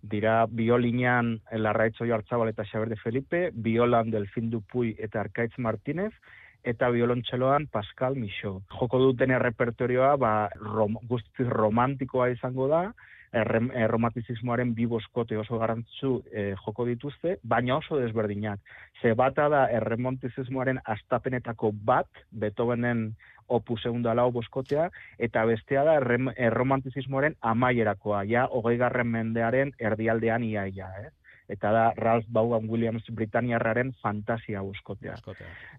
dira 0.03 0.43
biolinean 0.51 1.37
Larraitzo 1.55 2.03
Jartzabal 2.03 2.51
eta 2.51 2.67
Xaber 2.67 2.91
de 2.91 2.99
Felipe, 2.99 3.41
biolan 3.53 4.11
Delfin 4.11 4.51
Dupuy 4.51 4.97
eta 4.99 5.23
Arkaitz 5.23 5.55
Martínez, 5.57 6.11
eta 6.63 6.89
biolontxeloan 6.89 7.67
Pascal 7.71 8.15
Micho. 8.15 8.61
Joko 8.79 8.99
duten 8.99 9.31
errepertorioa 9.31 10.15
ba, 10.17 10.33
rom, 10.55 10.97
guztiz 11.07 11.47
romantikoa 11.47 12.29
izango 12.35 12.67
da, 12.71 12.89
erromantizismoaren 13.31 14.73
bi 14.73 14.87
boskote 14.89 15.37
oso 15.37 15.59
garantzu 15.61 16.23
eh, 16.31 16.55
joko 16.65 16.85
dituzte, 16.85 17.37
baina 17.43 17.77
oso 17.77 17.99
desberdinak. 17.99 18.59
Ze 19.01 19.13
bata 19.13 19.47
da 19.49 19.67
erromantizismoaren 19.69 20.79
astapenetako 20.85 21.71
bat, 21.85 22.09
Beethovenen 22.31 23.13
opus 23.47 23.85
egun 23.85 24.03
lau 24.03 24.31
boskotea, 24.31 24.89
eta 25.17 25.45
bestea 25.45 25.83
da 25.83 25.95
erromantizismoaren 26.35 27.35
amaierakoa, 27.41 28.23
ja, 28.25 28.47
hogei 28.47 28.77
garren 28.77 29.07
mendearen 29.07 29.73
erdialdean 29.79 30.43
iaia, 30.43 30.89
eh? 31.01 31.09
Eta 31.49 31.71
da 31.73 31.85
Ralph 31.97 32.27
Vaughan 32.29 32.69
Williams 32.69 33.03
Britaniarraren 33.09 33.93
fantasia 34.01 34.61
buskotea. 34.61 35.15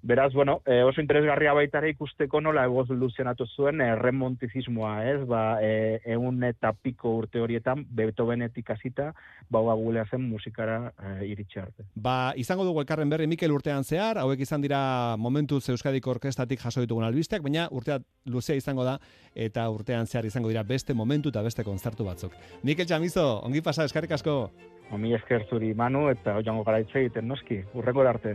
Beraz, 0.02 0.32
bueno, 0.34 0.60
e, 0.66 0.82
oso 0.82 1.00
interesgarria 1.00 1.54
baita 1.54 1.78
ere 1.78 1.92
ikusteko 1.94 2.40
nola 2.42 2.64
evoluzionatu 2.66 3.46
zuen 3.46 3.80
e, 3.80 3.94
remontizismoa, 3.96 4.94
ez? 5.12 5.20
Ba, 5.30 5.42
e, 5.62 6.00
egun 6.04 6.42
eta 6.44 6.72
piko 6.74 7.14
urte 7.22 7.40
horietan, 7.40 7.86
Beethovenetik 7.88 8.70
hasita 8.74 9.12
Vaughan 9.50 9.78
Williamsen 9.84 10.26
musikara 10.26 10.92
e, 10.98 11.30
iritsi 11.30 11.62
arte. 11.62 11.86
Ba, 11.94 12.32
izango 12.36 12.66
dugu 12.66 12.82
elkarren 12.82 13.10
berri 13.10 13.30
Mikel 13.30 13.54
urtean 13.54 13.86
zehar, 13.86 14.18
hauek 14.18 14.42
izan 14.42 14.64
dira 14.64 15.16
momentuz 15.16 15.62
Euskadiko 15.70 16.10
Orkestatik 16.16 16.60
jaso 16.60 16.82
ditugun 16.82 17.06
albisteak, 17.06 17.46
baina 17.46 17.68
urtea 17.70 18.00
luzea 18.26 18.58
izango 18.58 18.84
da 18.84 18.98
eta 19.34 19.68
urtean 19.70 20.10
zehar 20.10 20.26
izango 20.26 20.50
dira 20.50 20.66
beste 20.66 20.94
momentu 20.94 21.30
eta 21.30 21.46
beste 21.46 21.64
kontzertu 21.64 22.04
batzuk. 22.04 22.34
Mikel 22.66 22.86
Txamizo, 22.90 23.30
ongi 23.46 23.62
pasa, 23.62 23.86
eskarrik 23.86 24.18
asko. 24.18 24.50
Omi 24.90 25.14
esker 25.14 25.44
zuri 25.48 25.74
manu 25.74 26.08
eta 26.10 26.40
joango 26.42 26.64
gara 26.66 26.80
egiten 26.82 27.28
noski, 27.30 27.60
urreko 27.78 28.06
arte. 28.08 28.34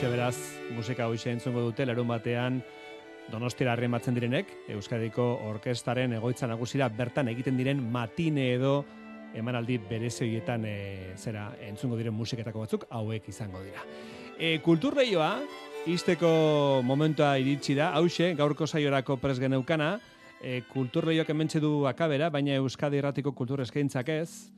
Hoxe 0.00 0.16
beraz, 0.16 0.36
musika 0.72 1.06
hoxe 1.12 1.28
entzungo 1.28 1.60
dute, 1.60 1.84
larun 1.84 2.08
batean, 2.08 2.54
Donostira 3.28 3.74
arrematzen 3.74 4.14
direnek, 4.16 4.48
Euskadiko 4.72 5.26
Orkestaren 5.44 6.14
egoitza 6.16 6.48
nagusira 6.48 6.86
bertan 6.88 7.28
egiten 7.28 7.58
diren 7.60 7.82
matine 7.92 8.46
edo 8.54 8.78
emanaldi 9.36 9.76
berezioietan 9.90 10.64
e, 10.64 10.72
zera 11.20 11.50
entzungo 11.68 12.00
diren 12.00 12.16
musiketako 12.16 12.64
batzuk 12.64 12.88
hauek 12.88 13.28
izango 13.28 13.60
dira. 13.60 13.84
E, 14.38 14.56
kulturleioa, 14.64 15.34
izteko 15.92 16.32
momentua 16.80 17.34
iritsi 17.36 17.76
da, 17.76 17.92
hause, 18.00 18.32
gaurko 18.40 18.64
saiorako 18.64 19.20
pres 19.20 19.36
geneukana, 19.36 19.98
e, 20.40 20.62
kulturleioak 20.72 21.36
hementxe 21.36 21.60
du 21.60 21.84
akabera, 21.92 22.32
baina 22.32 22.56
Euskadi 22.56 23.04
erratiko 23.04 23.36
kultur 23.36 23.60
eskaintzak 23.68 24.16
ez, 24.16 24.48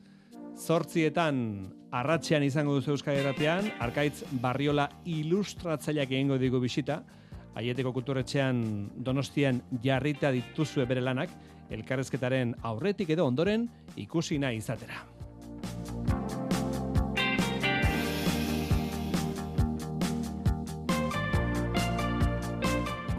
zortzietan 0.55 1.82
arratxean 1.93 2.45
izango 2.45 2.75
duzu 2.79 2.95
Euskadi 2.95 3.21
erratean, 3.21 3.69
Arkaitz 3.85 4.25
Barriola 4.41 4.89
ilustratzaileak 5.05 6.11
egingo 6.11 6.39
digu 6.41 6.61
bisita, 6.61 7.03
Aieteko 7.53 7.91
kulturetxean 7.93 8.63
donostian 9.05 9.59
jarrita 9.85 10.31
dituzue 10.33 10.87
bere 10.89 11.03
lanak, 11.05 11.35
elkarrezketaren 11.73 12.55
aurretik 12.65 13.13
edo 13.13 13.27
ondoren 13.29 13.67
ikusi 14.01 14.39
nahi 14.41 14.57
izatera. 14.57 15.05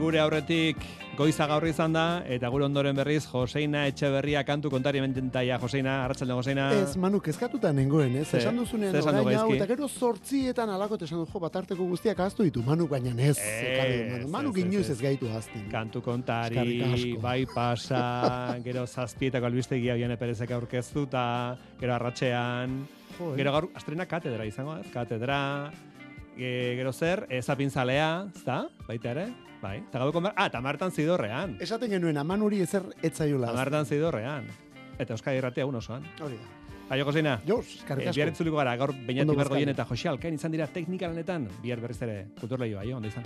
Gure 0.02 0.20
aurretik 0.20 0.82
goiza 1.18 1.46
gaur 1.46 1.66
izan 1.70 1.94
da, 1.94 2.24
eta 2.26 2.50
gure 2.50 2.66
ondoren 2.66 2.96
berriz 2.98 3.22
Joseina 3.28 3.84
Etxeberria 3.90 4.42
kantu 4.48 4.72
kontari 4.74 5.02
mententaia. 5.04 5.60
Joseina, 5.62 6.00
arratsalde 6.06 6.34
Joseina. 6.34 6.66
Ez, 6.74 6.96
Manu, 6.98 7.20
kezkatuta 7.24 7.70
nengoen, 7.76 8.16
ez? 8.24 8.32
Esan 8.40 8.58
duzunean 8.58 8.98
orain 8.98 9.38
hau, 9.38 9.52
eta 9.54 9.68
gero 9.70 9.88
sortzietan 9.88 10.74
alakot 10.74 11.06
esan 11.06 11.22
du, 11.22 11.28
jo, 11.30 11.44
batarteko 11.44 11.86
guztiak 11.92 12.24
ahaztu 12.26 12.48
ditu, 12.48 12.64
Manu, 12.66 12.88
baina 12.90 13.14
ez. 13.22 13.38
ekarri 13.38 14.24
du, 14.24 14.32
Manu, 14.34 14.50
ez, 14.50 14.58
ez, 14.58 14.66
inoiz 14.66 14.88
ez. 14.88 14.98
ez 14.98 15.00
gaitu 15.04 15.30
ahazten. 15.30 15.70
Kantu 15.72 16.02
kontari, 16.02 17.14
bai 17.22 17.46
pasa, 17.54 18.04
gero 18.68 18.88
zazpietako 18.88 19.52
albistegia 19.52 19.94
Oiane 19.94 20.18
Perezek 20.18 20.52
aurkeztuta, 20.58 21.24
gero 21.80 21.98
arratxean, 22.00 22.84
Jo, 23.14 23.34
eh? 23.34 23.38
gero 23.38 23.54
gaur 23.54 23.70
astrena 23.78 24.10
katedra 24.10 24.46
izango, 24.50 24.80
ez? 24.82 24.90
Katedra, 24.90 25.40
e, 26.34 26.74
gero 26.80 26.94
zer, 26.94 27.28
ezapintzalea, 27.30 28.14
ezta? 28.34 28.64
Baita 28.88 29.14
ere? 29.14 29.28
Bai. 29.64 29.78
Eta 29.80 30.00
gaueko 30.04 30.20
mar... 30.22 30.34
Ah, 30.36 30.50
eta 30.52 30.60
martan 30.62 30.92
zidorrean. 30.92 31.56
Esaten 31.64 31.90
genuen, 31.96 32.20
Manuri 32.28 32.60
ezer 32.66 32.84
etzaiola. 33.02 33.48
ahazten. 33.48 33.62
Martan 33.64 33.86
zidorrean. 33.88 34.50
Eta 35.00 35.14
Euskadi 35.16 35.40
irratea 35.40 35.66
un 35.66 35.76
osoan. 35.80 36.04
Hori 36.22 36.36
da. 36.36 36.50
Aio, 36.94 37.06
Josina. 37.08 37.38
Jos, 37.48 37.66
eskerrik 37.80 38.06
Eh, 38.06 38.10
asko. 38.10 38.18
bihar 38.20 38.30
itzuliko 38.34 38.58
gara, 38.60 38.76
gaur 38.76 38.92
Beñati. 38.94 39.36
Bergoien 39.38 39.70
eta 39.70 39.86
Jose 39.86 40.10
Alkain 40.10 40.36
izan 40.36 40.52
dira 40.52 40.68
teknika 40.68 41.08
lanetan, 41.08 41.48
bihar 41.64 41.80
berriz 41.80 42.02
ere 42.02 42.28
kulturleioa, 42.40 42.82
aio, 42.82 42.98
ondo 42.98 43.08
izan. 43.08 43.24